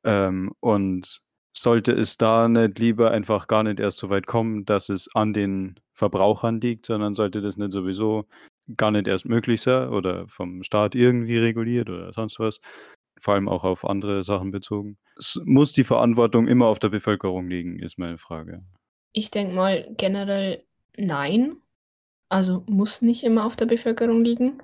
[0.04, 1.22] Ähm, und
[1.56, 5.32] sollte es da nicht lieber einfach gar nicht erst so weit kommen, dass es an
[5.32, 8.26] den Verbrauchern liegt, sondern sollte das nicht sowieso
[8.76, 12.60] gar nicht erst möglich sein oder vom Staat irgendwie reguliert oder sonst was,
[13.18, 14.98] vor allem auch auf andere Sachen bezogen.
[15.16, 18.64] Es muss die Verantwortung immer auf der Bevölkerung liegen, ist meine Frage.
[19.12, 20.64] Ich denke mal generell
[20.96, 21.56] nein.
[22.28, 24.62] Also muss nicht immer auf der Bevölkerung liegen.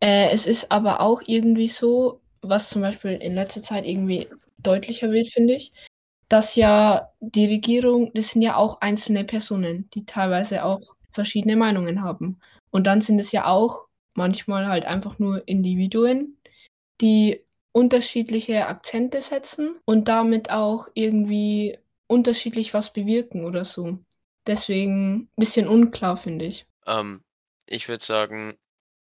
[0.00, 4.28] Äh, es ist aber auch irgendwie so, was zum Beispiel in letzter Zeit irgendwie
[4.62, 5.72] deutlicher wird, finde ich,
[6.28, 10.80] dass ja die Regierung, das sind ja auch einzelne Personen, die teilweise auch
[11.12, 12.40] verschiedene Meinungen haben.
[12.70, 16.38] Und dann sind es ja auch manchmal halt einfach nur Individuen,
[17.00, 23.98] die unterschiedliche Akzente setzen und damit auch irgendwie unterschiedlich was bewirken oder so.
[24.46, 26.66] Deswegen ein bisschen unklar, finde ich.
[26.86, 27.22] Ähm,
[27.66, 28.58] ich würde sagen,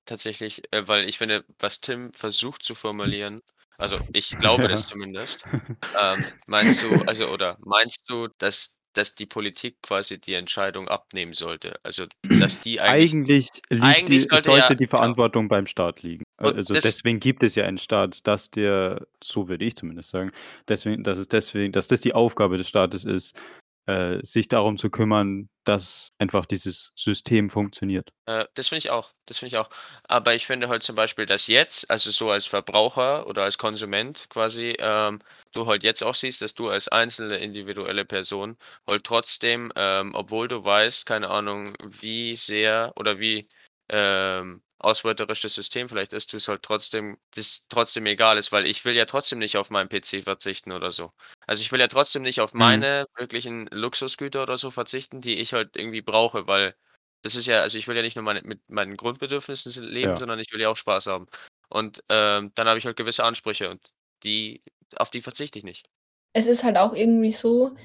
[0.07, 3.43] tatsächlich, äh, weil ich finde, was Tim versucht zu formulieren,
[3.79, 5.45] also ich glaube das zumindest.
[6.01, 11.33] Ähm, meinst du, also oder meinst du, dass, dass die Politik quasi die Entscheidung abnehmen
[11.33, 11.79] sollte?
[11.85, 12.07] Also
[12.41, 13.13] dass die eigentlich.
[13.13, 14.91] Eigentlich eigentlich die, sollte sollte ja- die genau.
[14.91, 16.25] Verantwortung beim Staat liegen.
[16.41, 20.11] Und Also das- deswegen gibt es ja einen Staat, dass der, so würde ich zumindest
[20.11, 20.33] sagen,
[20.69, 23.41] deswegen, dass es deswegen, dass das die Aufgabe des Staates ist,
[23.87, 28.11] äh, sich darum zu kümmern, dass einfach dieses System funktioniert.
[28.27, 29.71] Äh, das finde ich auch, das finde ich auch.
[30.05, 34.27] Aber ich finde halt zum Beispiel, dass jetzt, also so als Verbraucher oder als Konsument
[34.31, 35.21] quasi, ähm,
[35.53, 40.49] du halt jetzt auch siehst, dass du als einzelne individuelle Person halt trotzdem, ähm, obwohl
[40.49, 43.47] du weißt, keine Ahnung, wie sehr oder wie
[43.89, 48.67] ähm, ausbeuterisch das System vielleicht ist, du es halt trotzdem, das trotzdem egal ist, weil
[48.67, 51.13] ich will ja trotzdem nicht auf meinen PC verzichten oder so.
[51.47, 52.59] Also ich will ja trotzdem nicht auf Mhm.
[52.61, 56.75] meine wirklichen Luxusgüter oder so verzichten, die ich halt irgendwie brauche, weil
[57.23, 60.17] das ist ja, also ich will ja nicht nur meine, mit meinen Grundbedürfnissen leben, Ja.
[60.17, 61.27] sondern ich will ja auch Spaß haben.
[61.69, 63.81] Und ähm, dann habe ich halt gewisse Ansprüche und
[64.23, 64.63] die,
[64.97, 65.89] auf die verzichte ich nicht.
[66.33, 67.77] Es ist halt auch irgendwie so,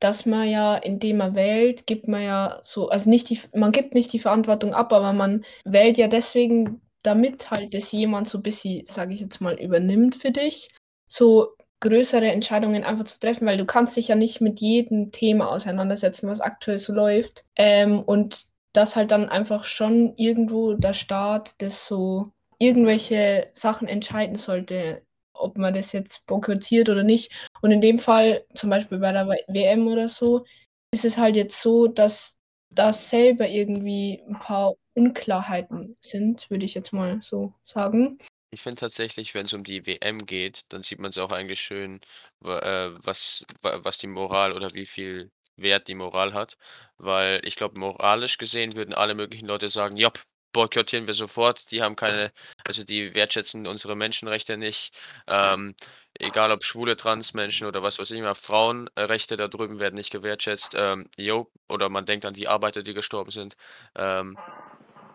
[0.00, 3.94] dass man ja, indem man wählt, gibt man ja so, also nicht die, man gibt
[3.94, 8.42] nicht die Verantwortung ab, aber man wählt ja deswegen, damit halt das jemand so ein
[8.42, 10.68] bisschen, sage ich jetzt mal, übernimmt für dich,
[11.08, 11.48] so
[11.80, 16.28] größere Entscheidungen einfach zu treffen, weil du kannst dich ja nicht mit jedem Thema auseinandersetzen,
[16.28, 17.44] was aktuell so läuft.
[17.56, 24.36] Ähm, und dass halt dann einfach schon irgendwo der Staat das so irgendwelche Sachen entscheiden
[24.36, 25.02] sollte,
[25.38, 27.32] ob man das jetzt boykottiert oder nicht.
[27.62, 30.44] Und in dem Fall, zum Beispiel bei der WM oder so,
[30.92, 32.38] ist es halt jetzt so, dass
[32.70, 38.18] da selber irgendwie ein paar Unklarheiten sind, würde ich jetzt mal so sagen.
[38.50, 41.60] Ich finde tatsächlich, wenn es um die WM geht, dann sieht man es auch eigentlich
[41.60, 42.00] schön,
[42.42, 46.56] äh, was, wa- was die Moral oder wie viel Wert die Moral hat.
[46.96, 50.10] Weil ich glaube, moralisch gesehen würden alle möglichen Leute sagen, ja,
[50.52, 52.32] boykottieren wir sofort, die haben keine,
[52.64, 54.96] also die wertschätzen unsere Menschenrechte nicht.
[55.26, 55.74] Ähm,
[56.18, 60.74] egal ob schwule Transmenschen oder was weiß ich immer, Frauenrechte da drüben werden nicht gewertschätzt.
[60.76, 63.56] Ähm, jo, oder man denkt an die Arbeiter, die gestorben sind.
[63.94, 64.36] Ähm,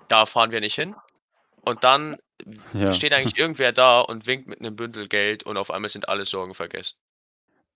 [0.07, 0.95] da fahren wir nicht hin.
[1.61, 2.17] Und dann
[2.73, 2.91] Ja.
[2.91, 6.25] steht eigentlich irgendwer da und winkt mit einem Bündel Geld und auf einmal sind alle
[6.25, 6.97] Sorgen vergessen.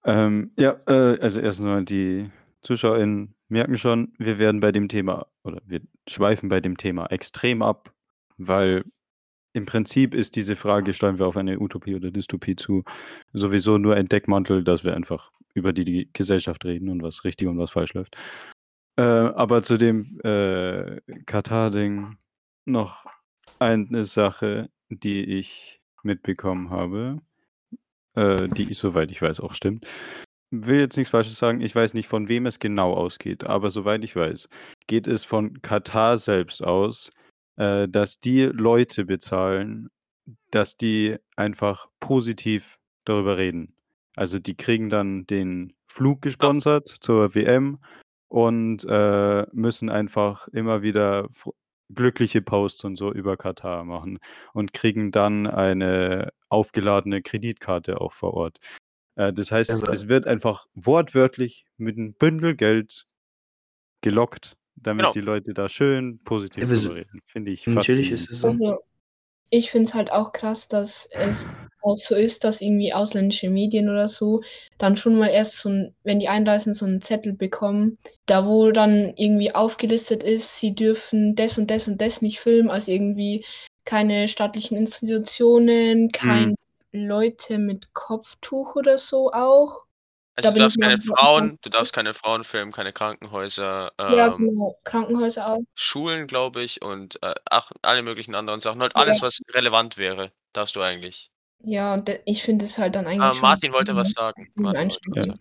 [0.04, 2.30] Ähm, ja, äh, also erstens mal die
[2.62, 7.62] ZuschauerInnen merken schon, wir werden bei dem Thema oder wir schweifen bei dem Thema extrem
[7.62, 7.94] ab,
[8.38, 8.84] weil
[9.54, 12.84] im Prinzip ist diese Frage, steuern wir auf eine Utopie oder Dystopie zu,
[13.34, 17.48] sowieso nur ein Deckmantel, dass wir einfach über die, die Gesellschaft reden und was richtig
[17.48, 18.16] und was falsch läuft.
[18.98, 22.18] Äh, aber zu dem äh, Katar-Ding
[22.66, 23.06] noch
[23.60, 27.22] eine Sache, die ich mitbekommen habe,
[28.14, 29.88] äh, die, soweit ich weiß, auch stimmt.
[30.52, 34.04] Will jetzt nichts Falsches sagen, ich weiß nicht, von wem es genau ausgeht, aber soweit
[34.04, 34.48] ich weiß,
[34.88, 37.12] geht es von Katar selbst aus,
[37.58, 39.90] äh, dass die Leute bezahlen,
[40.52, 43.74] dass die einfach positiv darüber reden.
[44.16, 47.80] Also die kriegen dann den Flug gesponsert zur WM
[48.30, 51.28] und äh, müssen einfach immer wieder
[51.90, 54.20] glückliche Posts und so über Katar machen
[54.54, 58.60] und kriegen dann eine aufgeladene Kreditkarte auch vor Ort.
[59.18, 63.06] Äh, das heißt, Aber- es wird einfach wortwörtlich mit einem Bündel Geld
[64.02, 65.14] gelockt, damit Genau.
[65.14, 67.20] die Leute da schön positiv Aber so- drüber reden.
[67.26, 68.14] Finde ich Natürlich faszinierend.
[68.22, 68.48] ist es so.
[68.48, 68.78] Also,
[69.50, 71.48] ich finde es halt auch krass, dass es
[71.82, 74.42] auch so ist, dass irgendwie ausländische Medien oder so
[74.78, 78.72] dann schon mal erst so ein, wenn die einreisen, so einen Zettel bekommen, da wo
[78.72, 83.46] dann irgendwie aufgelistet ist, sie dürfen das und das und das nicht filmen, also irgendwie
[83.86, 86.56] keine staatlichen Institutionen, kein
[86.92, 89.86] Leute mit Kopftuch oder so auch.
[90.36, 94.38] Also Da du darfst keine Frauen, du darfst keine Frauen filmen, keine Krankenhäuser, Ja, ähm,
[94.38, 95.62] genau, Krankenhäuser auch.
[95.76, 98.82] Schulen, glaube ich, und äh, ach, alle möglichen anderen Sachen.
[98.82, 101.32] Halt alles, was relevant wäre, darfst du eigentlich.
[101.60, 104.48] Ja, und de- ich finde es halt dann eigentlich Ah, Martin wollte was sagen.
[104.56, 105.40] Martin was sagen.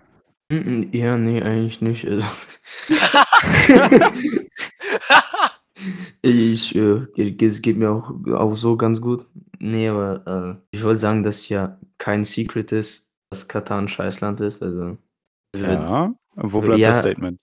[0.49, 2.07] Mm, Ja, nee, eigentlich nicht.
[2.07, 2.25] Also.
[6.23, 7.07] ich, äh,
[7.45, 9.27] es geht mir auch, auch so ganz gut.
[9.59, 14.41] Nee, aber äh, ich wollte sagen, dass ja kein Secret ist, dass Katar ein Scheißland
[14.41, 14.63] ist.
[14.63, 14.99] Also,
[15.55, 17.41] also Ja, wo bleibt das ja, Statement?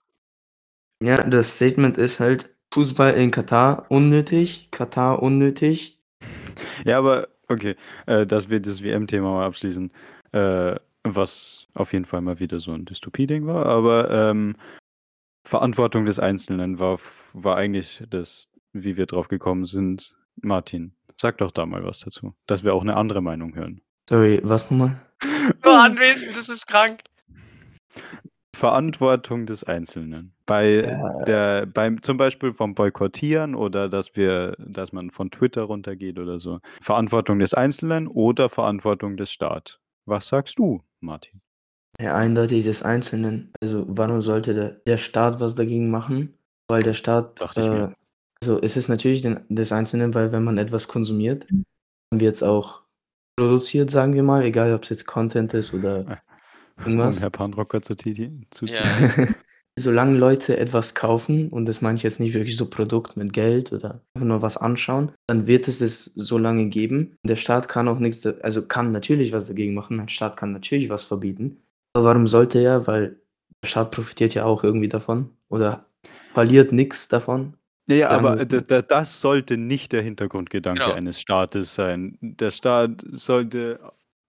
[1.01, 5.99] ja, das Statement ist halt, Fußball in Katar unnötig, Katar unnötig.
[6.85, 7.75] Ja, aber okay,
[8.07, 9.91] äh, dass wir das WM-Thema mal abschließen,
[10.31, 14.55] äh, was auf jeden Fall mal wieder so ein Dystopie-Ding war, aber ähm,
[15.45, 16.99] Verantwortung des Einzelnen war,
[17.33, 20.15] war eigentlich das, wie wir drauf gekommen sind.
[20.41, 23.81] Martin, sag doch da mal was dazu, dass wir auch eine andere Meinung hören.
[24.09, 24.99] Sorry, was nochmal?
[25.63, 27.01] Nur anwesend, das ist krank.
[28.55, 30.33] Verantwortung des Einzelnen.
[30.45, 31.23] Bei Ja.
[31.23, 36.39] der, beim, zum Beispiel vom Boykottieren oder dass wir, dass man von Twitter runtergeht oder
[36.39, 36.59] so.
[36.81, 39.79] Verantwortung des Einzelnen oder Verantwortung des Staates.
[40.05, 41.41] Was sagst du, Martin?
[41.99, 43.53] Ja, eindeutig des Einzelnen.
[43.61, 46.37] Also, warum sollte der, der Staat was dagegen machen?
[46.67, 47.83] Weil der Staat, Dachte ich mir.
[47.91, 47.93] äh,
[48.43, 52.43] also es ist natürlich den, des Einzelnen, weil wenn man etwas konsumiert, dann wird es
[52.43, 52.81] auch
[53.37, 56.21] produziert, sagen wir mal, egal ob es jetzt Content ist oder
[56.77, 57.21] Um irgendwas.
[57.21, 58.83] Herr Panrocker zu, titi- zu Ja.
[59.79, 63.71] Solange Leute etwas kaufen, und das meine ich jetzt nicht wirklich so Produkt mit Geld
[63.71, 67.15] oder einfach nur was anschauen, dann wird es es so lange geben.
[67.23, 70.89] Der Staat kann auch nichts, also kann natürlich was dagegen machen, ein Staat kann natürlich
[70.89, 71.57] was verbieten.
[71.95, 72.85] Aber warum sollte er?
[72.85, 73.15] Weil
[73.63, 75.85] der Staat profitiert ja auch irgendwie davon oder
[76.33, 77.55] verliert nichts davon.
[77.87, 80.95] Ja, ja, Sagen aber das sollte nicht der Hintergrundgedanke Genau.
[80.95, 82.17] eines Staates sein.
[82.21, 83.79] Der Staat sollte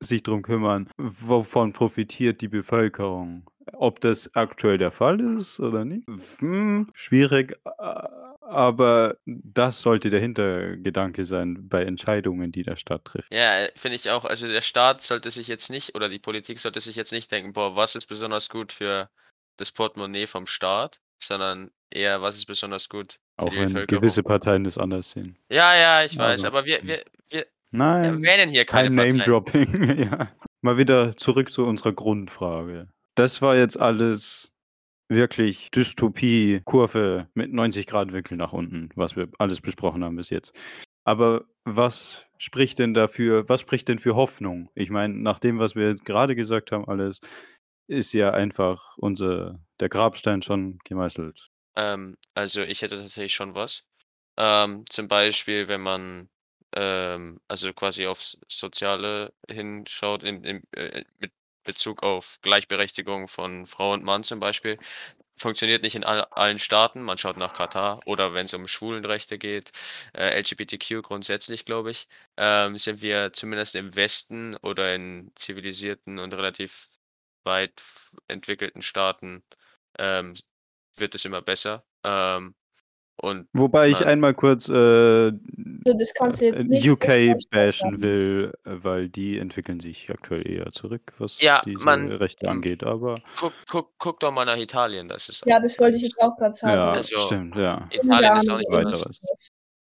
[0.01, 3.49] sich darum kümmern, wovon profitiert die Bevölkerung.
[3.73, 6.07] Ob das aktuell der Fall ist oder nicht,
[6.39, 13.33] hm, schwierig, a- aber das sollte der Hintergedanke sein bei Entscheidungen, die der Staat trifft.
[13.33, 14.25] Ja, äh, finde ich auch.
[14.25, 17.53] Also der Staat sollte sich jetzt nicht oder die Politik sollte sich jetzt nicht denken,
[17.53, 19.09] boah, was ist besonders gut für
[19.57, 24.65] das Portemonnaie vom Staat, sondern eher, was ist besonders gut für Auch wenn gewisse Parteien
[24.65, 25.37] das anders sehen.
[25.51, 29.17] Ja, ja, ich weiß, Aber, aber wir, wir, wir Nein, erwähnen hier keine kein.
[29.17, 29.99] Name-Dropping.
[30.11, 30.29] ja.
[30.61, 32.89] Mal wieder zurück zu unserer Grundfrage.
[33.17, 34.53] Das war jetzt alles
[35.09, 40.31] wirklich Dystopie, Kurve mit 90 Grad Winkel nach unten, was wir alles besprochen haben bis
[40.31, 40.55] jetzt.
[41.05, 44.71] Aber was spricht denn dafür, was spricht denn für Hoffnung?
[44.75, 47.21] Ich meine, nach dem, was wir jetzt gerade gesagt haben, alles,
[47.87, 51.51] ist ja einfach unser, der Grabstein schon gemeißelt.
[51.77, 53.85] Ähm, also ich hätte tatsächlich schon was.
[54.37, 56.29] Ähm, zum Beispiel, wenn man
[56.75, 61.33] ähm, also quasi aufs Soziale hinschaut, in, in, äh, mit
[61.65, 64.79] Bezug auf Gleichberechtigung von Frau und Mann zum Beispiel,
[65.37, 67.03] funktioniert nicht in all, allen Staaten.
[67.03, 69.73] Man schaut nach Katar oder wenn es um Schwulenrechte geht,
[70.15, 76.35] äh, LGBTQ grundsätzlich, glaube ich, ähm, sind wir zumindest im Westen oder in zivilisierten und
[76.35, 76.89] relativ
[77.45, 77.83] weit
[78.29, 79.43] entwickelten Staaten
[79.99, 80.35] ähm,
[80.97, 81.85] wird es immer besser.
[82.03, 82.55] Ähm,
[83.17, 85.39] und Wobei ich einmal kurz äh, Also
[85.99, 89.79] das kannst du jetzt äh, nicht so UK pauschal bashen will, äh, weil die entwickeln
[89.79, 92.83] sich aktuell eher zurück, was ja, diese man Rechte angeht.
[92.83, 96.19] Aber guck, guck, guck doch mal nach Italien, das ist Ja, das wollte ich jetzt
[96.19, 96.77] auch gerade sagen.
[96.77, 97.89] ja, also stimmt, ja.
[97.91, 99.01] Italien ist auch nicht anders.
[99.05, 99.51] Weiteres.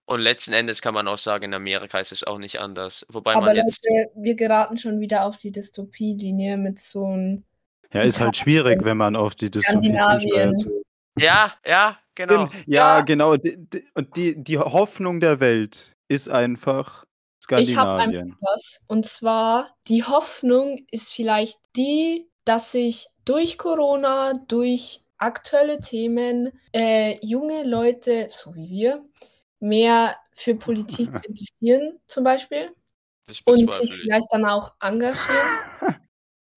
[0.06, 3.04] Und letzten Endes kann man auch sagen, in Amerika ist es auch nicht anders.
[3.10, 7.44] Wobei Aber man jetzt, Leute, wir geraten schon wieder auf die Dystopie-Linie mit so einem
[7.92, 10.66] Ja, ist halt schwierig, wenn man auf die Dystopie zusteuert.
[11.18, 12.48] Ja, ja, genau.
[12.66, 13.00] Ja, Ja.
[13.00, 13.36] genau.
[13.36, 17.04] Die, die, und die, die Hoffnung der Welt ist einfach
[17.56, 18.80] Ich habe einfach was.
[18.86, 27.18] Und zwar, die Hoffnung ist vielleicht die, dass sich durch Corona, durch aktuelle Themen, äh,
[27.24, 29.04] junge Leute, so wie wir,
[29.60, 32.70] mehr für Politik interessieren, zum Beispiel.
[33.26, 35.48] Das Und sich vielleicht dann auch engagieren.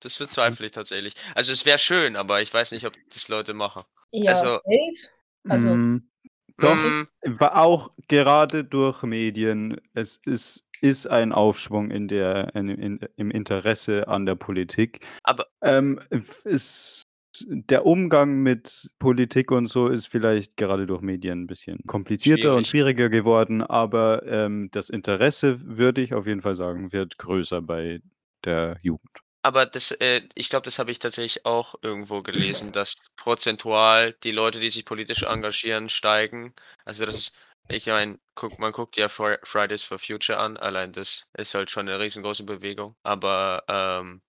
[0.01, 1.13] Das bezweifle ich tatsächlich.
[1.35, 3.83] Also es wäre schön, aber ich weiß nicht, ob das Leute machen.
[4.11, 5.11] Ja, Also, safe.
[5.47, 6.09] Also, Mm,
[6.57, 7.07] Doch, mm,
[7.39, 13.31] war auch gerade durch Medien, es ist, ist ein Aufschwung in der, in, in, im
[13.31, 15.05] Interesse an der Politik.
[15.23, 15.99] aber Ähm,
[16.43, 17.03] es,
[17.47, 22.67] der Umgang mit Politik und so ist vielleicht gerade durch Medien ein bisschen komplizierter und
[22.67, 22.97] schwierig.
[22.97, 28.01] schwieriger geworden, aber ähm, das Interesse, würde ich auf jeden Fall sagen, wird größer bei
[28.43, 29.09] der Jugend.
[29.43, 34.31] Aber das, äh, ich glaube, das habe ich tatsächlich auch irgendwo gelesen, dass prozentual die
[34.31, 36.53] Leute, die sich politisch engagieren, steigen.
[36.85, 37.35] Also das ist,
[37.67, 41.69] ich meine, guck, man guckt ja Fri- Fridays for Future an, allein das ist halt
[41.71, 42.95] schon eine riesengroße Bewegung.
[43.03, 44.21] Aber ähm,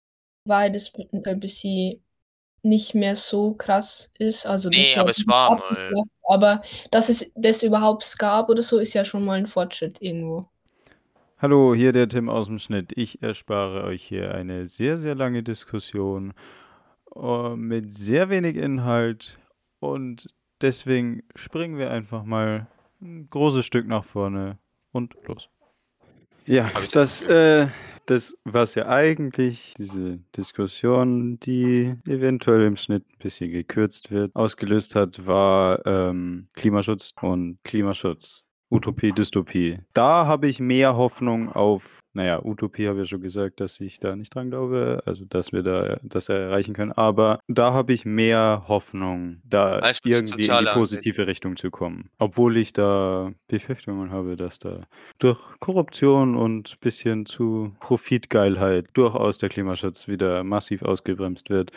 [0.44, 0.92] weil das
[1.24, 2.04] ein bisschen
[2.62, 4.46] nicht mehr so krass ist.
[4.46, 5.96] Also das nee, ja aber es war mal.
[6.28, 10.46] aber dass es das überhaupt gab oder so, ist ja schon mal ein Fortschritt irgendwo.
[11.42, 12.92] Hallo, hier der Tim aus dem Schnitt.
[12.94, 16.34] Ich erspare euch hier eine sehr, sehr lange Diskussion
[17.16, 19.40] äh, mit sehr wenig Inhalt
[19.80, 20.28] und
[20.60, 22.68] deswegen springen wir einfach mal
[23.00, 24.60] ein großes Stück nach vorne
[24.92, 25.48] und los.
[26.46, 27.66] Ja, das, äh,
[28.06, 34.94] das, was ja eigentlich diese Diskussion, die eventuell im Schnitt ein bisschen gekürzt wird, ausgelöst
[34.94, 38.44] hat, war ähm, Klimaschutz und Klimaschutz.
[38.72, 39.80] Utopie, Dystopie.
[39.92, 43.98] Da habe ich mehr Hoffnung auf, naja, Utopie habe ich ja schon gesagt, dass ich
[43.98, 48.04] da nicht dran glaube, also dass wir da das erreichen können, aber da habe ich
[48.04, 52.10] mehr Hoffnung, da Als was das irgendwie in die positive Richtung zu kommen.
[52.18, 54.86] Obwohl ich da Befürchtungen habe, dass da
[55.18, 61.70] durch Korruption und bisschen zu Profitgeilheit durchaus der Klimaschutz wieder massiv ausgebremst wird.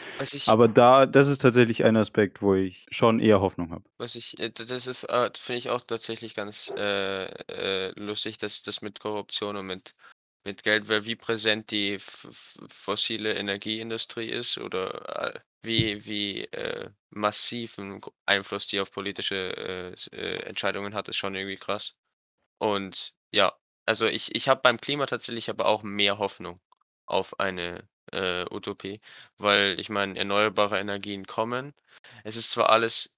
[0.48, 3.84] Aber da, das ist tatsächlich ein Aspekt, wo ich schon eher Hoffnung habe.
[3.98, 8.64] was ich, äh, das ist, äh, finde ich auch tatsächlich ganz äh, äh, lustig, dass
[8.64, 9.96] das mit Korruption und mit,
[10.46, 11.98] mit Geld, weil wie präsent die
[12.70, 20.44] fossile Energieindustrie ist oder äh, wie, wie äh, massiven Einfluss die auf politische äh, äh,
[20.44, 21.96] Entscheidungen hat, ist schon irgendwie krass.
[22.60, 23.54] Und ja,
[23.86, 26.62] also ich, ich habe beim Klima tatsächlich aber auch mehr Hoffnung
[27.08, 29.02] auf eine äh, Utopie,
[29.38, 31.74] weil ich meine, erneuerbare Energien kommen.
[32.24, 33.14] Es ist zwar alles,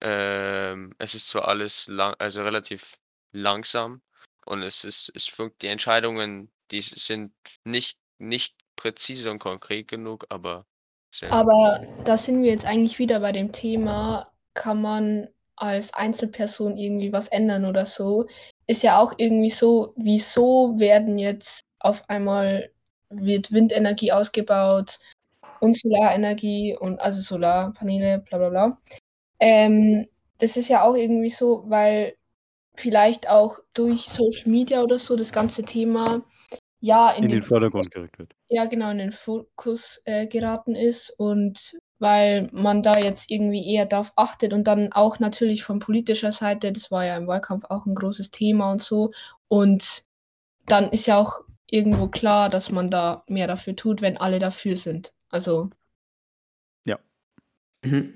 [0.00, 2.94] ähm, es ist zwar alles lang, also relativ
[3.32, 4.02] langsam
[4.46, 7.32] und es ist, es funkt, die Entscheidungen, die sind
[7.64, 10.66] nicht, nicht präzise und konkret genug, aber.
[11.30, 17.12] Aber da sind wir jetzt eigentlich wieder bei dem Thema, kann man als Einzelperson irgendwie
[17.12, 18.26] was ändern oder so?
[18.66, 22.70] Ist ja auch irgendwie so, wieso werden jetzt auf einmal
[23.10, 25.00] wird Windenergie ausgebaut
[25.60, 28.78] und Solarenergie und also Solarpaneele, bla bla bla.
[29.40, 30.06] Ähm,
[30.38, 32.14] das ist ja auch irgendwie so, weil
[32.76, 36.22] vielleicht auch durch Social Media oder so das ganze Thema
[36.80, 38.34] ja in, In den den Vordergrund gerückt wird.
[38.48, 43.84] ja genau in den Fokus äh, geraten ist und weil man da jetzt irgendwie eher
[43.86, 47.84] darauf achtet und dann auch natürlich von politischer Seite, das war ja im Wahlkampf auch
[47.86, 49.12] ein großes Thema und so
[49.48, 50.04] und
[50.66, 54.76] dann ist ja auch irgendwo klar, dass man da mehr dafür tut, wenn alle dafür
[54.76, 55.12] sind.
[55.30, 55.70] Also
[57.84, 58.14] Mhm.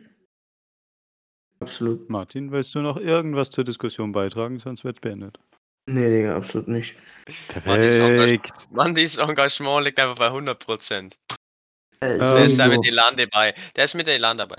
[1.61, 2.11] Absolut.
[2.11, 4.59] Martin, willst du noch irgendwas zur Diskussion beitragen?
[4.59, 5.39] Sonst wird es beendet.
[5.87, 6.97] Nee, Digga, absolut nicht.
[7.67, 8.69] Mandis Engagement, Perfekt.
[8.71, 11.19] Mandis Engagement liegt einfach bei 100 Prozent.
[12.01, 12.87] Äh, Der ist da mit.
[12.87, 13.55] Elan dabei.
[13.77, 14.57] Der ist mit Elan dabei.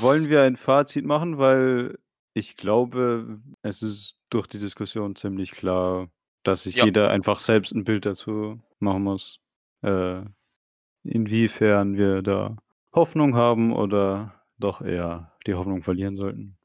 [0.00, 1.38] Wollen wir ein Fazit machen?
[1.38, 1.98] Weil
[2.34, 6.08] ich glaube, es ist durch die Diskussion ziemlich klar,
[6.44, 6.84] dass sich Ja.
[6.84, 9.40] jeder einfach selbst ein Bild dazu machen muss,
[9.82, 10.22] äh,
[11.04, 12.56] inwiefern wir da
[12.94, 16.56] Hoffnung haben oder doch eher die Hoffnung verlieren sollten.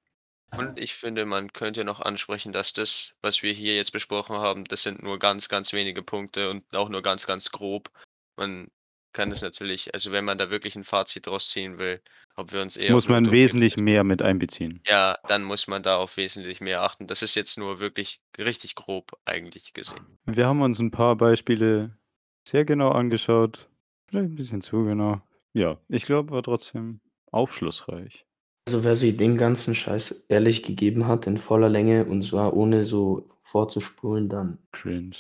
[0.58, 4.66] Und ich finde, man könnte noch ansprechen, dass das, was wir hier jetzt besprochen haben,
[4.66, 7.90] das sind nur ganz, ganz wenige Punkte und auch nur ganz, ganz grob.
[8.38, 8.70] Man
[9.14, 12.02] kann es natürlich, also wenn man da wirklich ein Fazit draus ziehen will,
[12.36, 14.82] ob wir uns eher Muss man wesentlich mehr mit einbeziehen.
[14.86, 17.08] Ja, dann muss man da auf wesentlich mehr achten.
[17.08, 20.06] Das ist jetzt nur wirklich richtig grob eigentlich gesehen.
[20.26, 21.98] Wir haben uns ein paar Beispiele
[22.46, 23.70] sehr genau angeschaut.
[24.10, 25.22] Vielleicht ein bisschen zu genau.
[25.54, 27.00] Ja, ich glaube, war trotzdem
[27.32, 28.26] aufschlussreich.
[28.68, 32.84] Also wer sich den ganzen Scheiß ehrlich gegeben hat, in voller Länge und zwar ohne
[32.84, 35.16] so vorzuspulen, dann Cringe.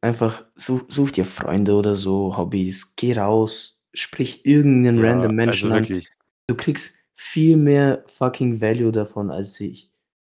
[0.00, 5.72] einfach such, such dir Freunde oder so, Hobbys, geh raus, sprich irgendeinen Ja, random Menschen
[5.72, 6.02] also an.
[6.46, 9.90] Du kriegst viel mehr fucking Value davon, als sich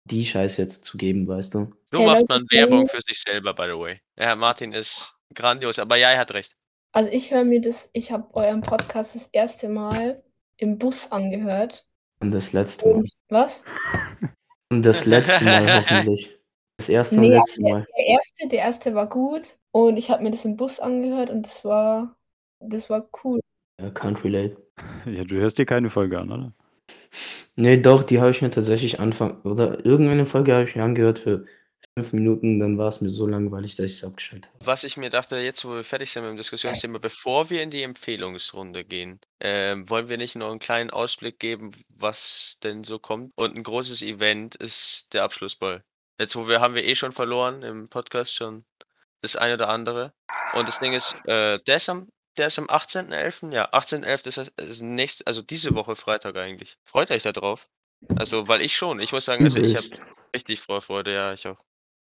[0.06, 1.72] die Scheiße jetzt zu geben, weißt du?
[1.92, 4.02] So Hey, macht Leute, man Werbung für sich selber, by the way.
[4.18, 6.56] Ja, Martin ist grandios, aber ja, er hat recht.
[6.92, 10.22] Also ich höre mir das, ich habe euren Podcast das erste Mal
[10.58, 11.88] im Bus angehört.
[12.24, 13.04] Und das letzte Mal.
[13.28, 13.64] Was?
[14.72, 16.40] Und das letzte Mal hoffentlich.
[16.78, 17.86] Das erste und Nee, letzte Mal.
[17.98, 21.46] Der erste, der erste war gut und ich habe mir das im Bus angehört und
[21.46, 22.16] das war,
[22.62, 23.42] das war cool.
[23.82, 24.56] Ja, can't relate.
[25.06, 26.54] Ja, du hörst dir keine Folge an, oder?
[27.58, 31.20] Nee, doch, die habe ich mir tatsächlich Anfang, oder irgendeine Folge habe ich mir angehört
[31.20, 31.46] für
[31.98, 34.66] fünf Minuten, dann war es mir so langweilig, dass ich es abgeschaltet habe.
[34.66, 37.70] Was ich mir dachte, jetzt wo wir fertig sind mit dem Diskussionsthema, bevor wir in
[37.70, 42.98] die Empfehlungsrunde gehen, ähm, wollen wir nicht noch einen kleinen Ausblick geben, was denn so
[42.98, 43.32] kommt?
[43.36, 45.84] Und ein großes Event ist der Abschlussball.
[46.20, 48.66] Jetzt, wo wir haben wir eh schon verloren im Podcast schon
[49.22, 50.14] das eine oder andere.
[50.54, 53.52] Und das Ding ist, äh, der ist am, der ist am 18.11.
[53.54, 54.28] Ja, 18.11.
[54.28, 56.76] ist, das- ist nächste, also diese Woche Freitag eigentlich.
[56.86, 57.70] Freut euch da drauf?
[58.18, 59.00] Also, weil ich schon.
[59.00, 59.88] Ich muss sagen, also ich habe
[60.36, 61.58] richtig Vorfreude, ja, ich auch.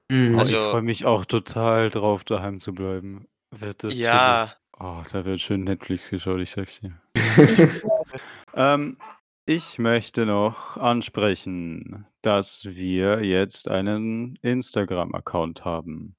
[0.10, 0.38] Mhm.
[0.40, 3.28] Also- ich freue mich auch total drauf, daheim zu bleiben.
[3.52, 4.56] Wird das Ja, chillig.
[4.80, 7.00] Oh, da wird schön Netflix geschaut, ich sag's dir.
[7.16, 7.84] Ich,
[8.56, 8.98] Ähm,
[9.46, 16.16] ich möchte noch ansprechen, dass wir jetzt einen Instagram-Account haben.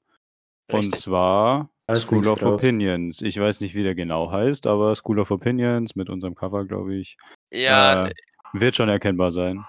[0.71, 1.01] Und richtig.
[1.01, 2.55] zwar Da ist School of drauf.
[2.55, 3.21] Opinions.
[3.23, 6.95] Ich weiß nicht, wie der genau heißt, aber School of Opinions mit unserem Cover, glaube
[6.95, 7.17] ich,
[7.53, 8.13] Ja, äh,
[8.53, 9.65] wird schon erkennbar sein.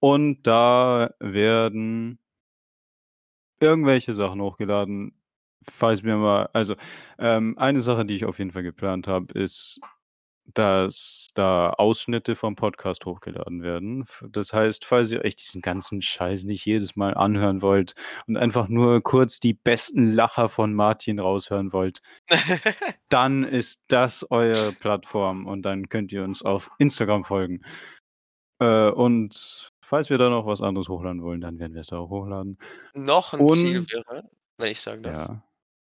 [0.00, 2.18] Und da werden
[3.60, 5.12] irgendwelche Sachen hochgeladen.
[5.68, 6.76] Falls mir mal, also
[7.18, 9.80] ähm, eine Sache, die ich auf jeden Fall geplant habe, ist,
[10.54, 14.06] dass da Ausschnitte vom Podcast hochgeladen werden.
[14.30, 17.94] Das heißt, falls ihr euch diesen ganzen Scheiß nicht jedes Mal anhören wollt
[18.26, 22.00] und einfach nur kurz die besten Lacher von Martin raushören wollt,
[23.08, 27.62] dann ist das eure Plattform und dann könnt ihr uns auf Instagram folgen.
[28.60, 31.98] Äh, und falls wir da noch was anderes hochladen wollen, dann werden wir es da
[31.98, 32.58] auch hochladen.
[32.94, 34.28] noch ein Ziel Und wäre,
[34.58, 35.28] wenn ich sagen darf.
[35.28, 35.42] ja,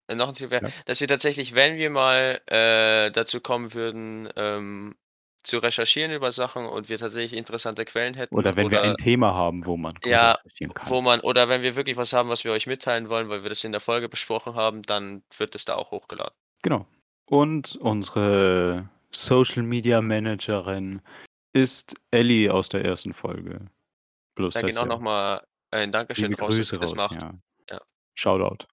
[0.08, 0.72] Äh, Noch ein Ziel wäre, Ja.
[0.86, 4.94] dass wir tatsächlich, wenn wir mal äh, dazu kommen würden, ähm,
[5.42, 8.96] zu recherchieren über Sachen und wir tatsächlich interessante Quellen hätten oder wenn wir oder ein
[8.96, 10.90] Thema haben, wo man Ja, recherchieren kann.
[10.90, 13.50] wo man, oder wenn wir wirklich was haben, was wir euch mitteilen wollen, weil wir
[13.50, 16.34] das in der Folge besprochen haben, dann wird es da auch hochgeladen.
[16.62, 16.86] Genau.
[17.26, 21.00] Und unsere Social Media Managerin
[21.54, 23.66] ist Ellie aus der ersten Folge.
[24.34, 26.96] Bloß Da gehen auch ihr nochmal ein Dankeschön liebe raus, dass Grüße ihr das raus.
[26.96, 27.22] macht.
[27.22, 27.34] Ja.
[27.70, 27.80] Ja.
[28.14, 28.66] Shoutout.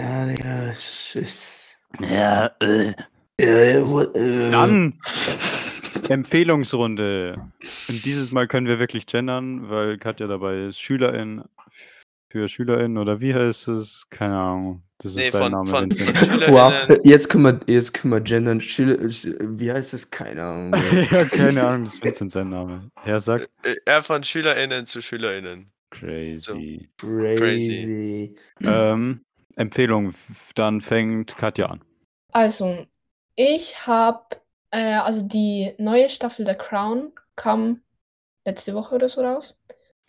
[0.00, 1.76] Ja, Digga, ist.
[2.00, 2.94] Ja, äh.
[3.40, 4.48] Ja, what, äh.
[4.50, 4.98] Dann
[6.08, 7.52] Empfehlungsrunde.
[7.88, 10.80] Und dieses Mal können wir wirklich gendern, weil Katja dabei ist.
[10.80, 11.44] Schülerin
[12.30, 14.06] für Schülerin oder wie heißt es?
[14.10, 14.82] Keine Ahnung.
[15.02, 16.54] Das Nee, ist dein von- Name, von- von SchülerInnen.
[16.54, 18.60] Wow, jetzt können wir, jetzt können wir gendern.
[18.60, 20.10] Schüler, Sch- wie heißt es?
[20.10, 20.74] Keine Ahnung.
[21.10, 22.90] ja, keine Ahnung, das ist Vincent sein Name.
[23.02, 25.70] Herr sagt Äh, Ja, von SchülerInnen zu SchülerInnen.
[25.90, 26.90] crazy.
[26.98, 28.36] Crazy.
[28.62, 29.24] Ähm,
[29.56, 30.12] Empfehlung,
[30.54, 31.80] dann fängt Katja an.
[32.32, 32.86] Also,
[33.36, 34.24] ich habe,
[34.70, 37.80] äh, also die neue Staffel der Crown kam
[38.44, 39.58] letzte Woche oder so raus.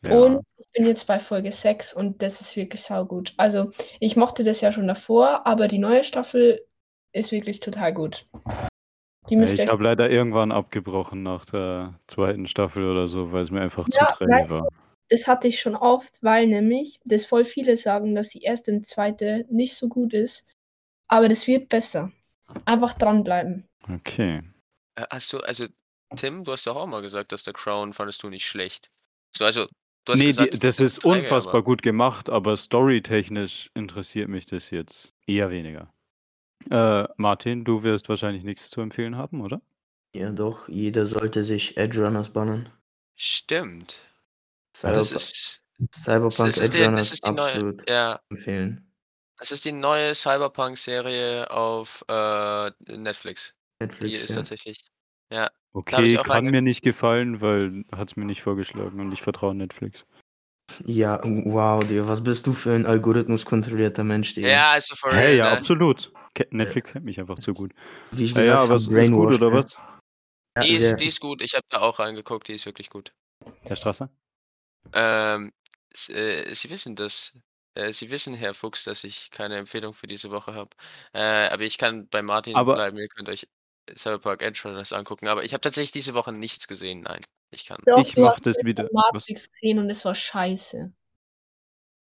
[0.03, 3.33] Und ich bin jetzt bei Folge 6 und das ist wirklich saugut.
[3.37, 6.65] Also, ich mochte das ja schon davor, aber die neue Staffel
[7.13, 8.25] ist wirklich total gut.
[9.29, 13.43] Die Ja, müsst ich habe leider irgendwann abgebrochen nach der zweiten Staffel oder so, weil
[13.43, 14.67] es mir einfach Ja, zu träge weißt du, war.
[15.09, 18.87] Das hatte ich schon oft, weil nämlich das voll viele sagen, dass die erste und
[18.87, 20.47] zweite nicht so gut ist.
[21.07, 22.11] Aber das wird besser.
[22.65, 23.65] Einfach dranbleiben.
[23.89, 24.41] Okay.
[24.95, 25.67] Äh, Hast du, also,
[26.15, 28.89] Tim, du hast doch auch mal gesagt, dass der Crown fandest du nicht schlecht.
[29.35, 29.67] So, also,
[30.05, 33.69] du hast Nee, gesagt, die, das ist bisschen träge, unfassbar aber- gut gemacht, aber storytechnisch
[33.73, 35.93] interessiert mich das jetzt eher weniger.
[36.69, 39.61] Äh, Martin, du wirst wahrscheinlich nichts zu empfehlen haben, oder?
[40.15, 42.69] Ja, doch, jeder sollte sich Edge Runners bannen.
[43.15, 43.99] Stimmt.
[44.83, 45.61] Ja, Das Cyberpunk, ist,
[45.95, 48.91] Cyberpunk das ist, Edge die, das Runners ist die neue, absolut ja, empfehlen.
[49.37, 53.53] das ist die neue Cyberpunk-Serie auf äh, Netflix.
[53.81, 54.35] Die Netflix, ist ja.
[54.35, 54.77] tatsächlich,
[55.31, 59.55] ja, Okay, kann mir nicht gefallen, weil hat es mir nicht vorgeschlagen und ich vertraue
[59.55, 60.05] Netflix.
[60.85, 64.47] Ja, wow, Digga, was bist du für ein algorithmuskontrollierter Mensch, Digga?
[64.49, 65.57] ja, also for real, Hey, ja, ne?
[65.57, 66.11] absolut.
[66.51, 67.73] Netflix kennt mich einfach zu gut.
[68.11, 69.77] Wie ich Ja, ja, gesagt aber ist gut, oder was?
[70.57, 73.13] Ja, Die ist, die ist gut, ich habe da auch reingeguckt, die ist wirklich gut.
[73.63, 74.09] Herr Strasser?
[74.93, 75.51] Ähm,
[76.09, 77.37] äh, Sie wissen das.
[77.75, 80.69] Äh, Sie wissen, Herr Fuchs, dass ich keine Empfehlung für diese Woche habe.
[81.13, 82.97] Äh, aber ich kann bei Martin Aber- bleiben.
[82.97, 83.47] Ihr könnt euch
[83.97, 85.27] Cyberpunk Edge Runners angucken.
[85.27, 87.01] Aber ich habe tatsächlich diese Woche nichts gesehen.
[87.01, 87.21] Nein,
[87.51, 87.77] ich kann.
[87.85, 89.13] Doch, Ich mach das wieder- was?
[89.13, 90.91] Matrix gesehen und es war scheiße.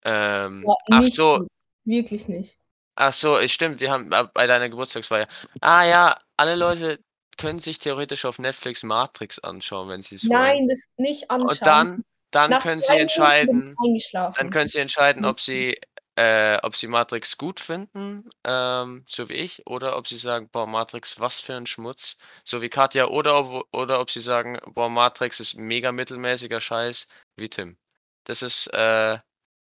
[0.04, 1.48] Ähm, War ach so, gut.
[1.84, 2.58] Wirklich nicht.
[2.96, 3.80] ach so, es stimmt.
[3.80, 5.28] Wir haben äh, bei deiner Geburtstagsfeier.
[5.60, 6.98] Ah ja, alle Leute
[7.38, 10.38] können sich theoretisch auf Netflix Matrix anschauen, wenn sie es wollen.
[10.40, 11.48] Nein, das nicht anschauen.
[11.50, 13.76] Und dann, dann Nach können sie entscheiden.
[14.12, 15.78] Dann können Sie entscheiden, ob Sie,
[16.16, 20.66] äh, ob Sie Matrix gut finden, ähm, so wie ich, oder ob Sie sagen, boah,
[20.66, 24.90] Matrix, was für ein Schmutz, so wie Katja, oder ob, oder ob Sie sagen, boah,
[24.90, 27.76] Matrix ist mega mittelmäßiger Scheiß, wie Tim.
[28.24, 29.18] Das ist, äh,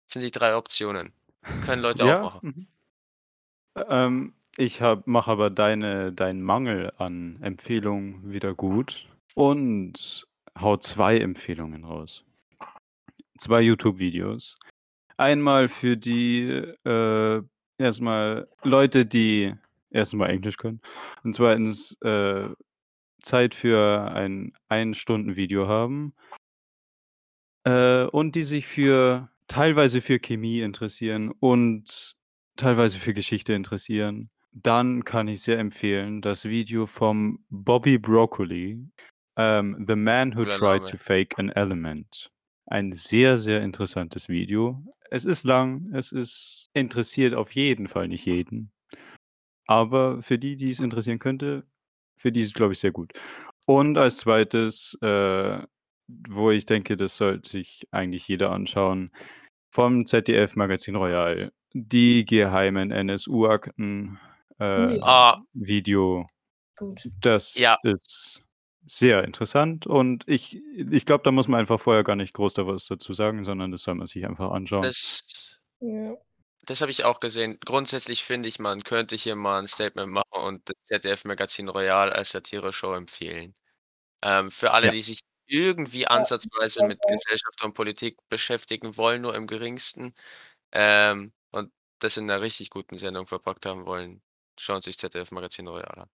[0.07, 1.13] sind die drei Optionen.
[1.65, 2.39] Können Leute auch machen.
[2.41, 2.67] mhm.
[3.89, 10.25] Ähm, ich mache aber deine, deinen Mangel an Empfehlungen wieder gut und
[10.59, 12.23] hau zwei Empfehlungen raus.
[13.37, 14.57] Zwei YouTube-Videos.
[15.17, 16.41] Einmal für die
[16.85, 17.41] äh,
[17.77, 19.53] erstmal Leute, die
[19.89, 20.81] erstmal Englisch können
[21.23, 22.49] und zweitens äh,
[23.21, 26.13] Zeit für ein Ein-Stunden-Video haben.
[27.65, 32.15] Äh, und die sich für teilweise für Chemie interessieren und
[32.55, 38.79] teilweise für Geschichte interessieren, dann kann ich sehr empfehlen das Video vom Bobby Broccoli,
[39.35, 42.31] ähm, The Man Who Tried to Fake an Element.
[42.67, 44.81] Ein sehr, sehr interessantes Video.
[45.11, 48.71] Es ist lang, es ist interessiert auf jeden Fall nicht jeden.
[49.67, 51.65] Aber für die, die es interessieren könnte,
[52.17, 53.13] für die ist es, glaube ich, sehr gut.
[53.67, 55.59] Und als zweites, äh,
[56.29, 59.11] wo ich denke, das sollte sich eigentlich jeder anschauen,
[59.71, 64.19] vom ZDF Magazin Royal die geheimen NSU-Akten
[64.59, 65.03] äh, ja.
[65.03, 66.27] Ah, Video.
[66.77, 67.09] Gut.
[67.21, 67.77] Das Ja.
[67.83, 68.44] ist
[68.85, 72.67] sehr interessant und ich, ich glaube, da muss man einfach vorher gar nicht groß da
[72.67, 74.83] was dazu sagen, sondern das soll man sich einfach anschauen.
[74.83, 76.15] das, Ja.
[76.65, 77.57] das habe ich auch gesehen.
[77.65, 82.31] Grundsätzlich finde ich, man könnte hier mal ein Statement machen und das ZDF-Magazin Royal als
[82.31, 83.55] Satire-Show empfehlen.
[84.23, 84.91] Ähm, für alle, Ja.
[84.93, 90.13] die sich irgendwie ansatzweise mit Gesellschaft und Politik beschäftigen wollen, nur im geringsten,
[90.73, 94.21] ähm, und das in einer richtig guten Sendung verpackt haben wollen,
[94.59, 96.09] schauen sich ZDF-Magazin Royal an.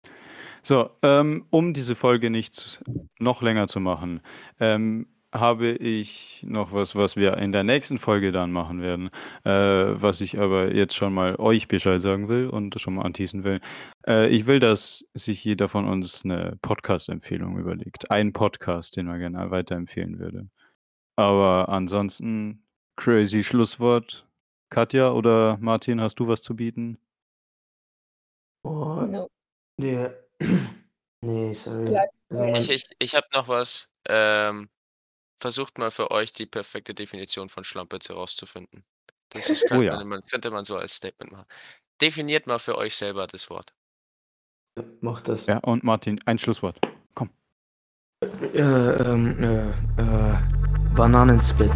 [0.61, 2.81] So, ähm, um diese Folge nicht
[3.19, 4.21] noch länger zu machen,
[4.59, 9.09] ähm, habe ich noch was, was wir in der nächsten Folge dann machen werden,
[9.43, 13.43] äh, was ich aber jetzt schon mal euch Bescheid sagen will und schon mal anteasen
[13.43, 13.59] will.
[14.07, 18.09] Äh, ich will, dass sich jeder von uns eine Podcast-Empfehlung überlegt.
[18.09, 20.49] Ein Podcast, den man gerne weiterempfehlen würde.
[21.17, 22.63] Aber ansonsten,
[22.95, 24.27] crazy Schlusswort.
[24.69, 26.97] Katja oder Martin, hast du was zu bieten?
[28.63, 29.27] Oh, No.
[29.79, 30.26] der.
[31.21, 31.97] nee, sorry.
[32.29, 33.87] Also Ich, ich, ich habe noch was.
[34.09, 34.69] Ähm,
[35.39, 38.83] versucht mal für euch die perfekte Definition von Schlampitz herauszufinden.
[39.29, 40.03] Das ist, Oh könnte, ja.
[40.03, 41.45] man, könnte man so als Statement machen.
[42.01, 43.73] Definiert mal für euch selber das Wort.
[45.01, 45.47] Mach das.
[45.47, 46.79] Ja, und Martin, ein Schlusswort.
[47.15, 47.31] Komm.
[48.23, 49.69] Äh, ähm, äh,
[50.01, 50.37] äh,
[50.95, 51.71] Bananensplit.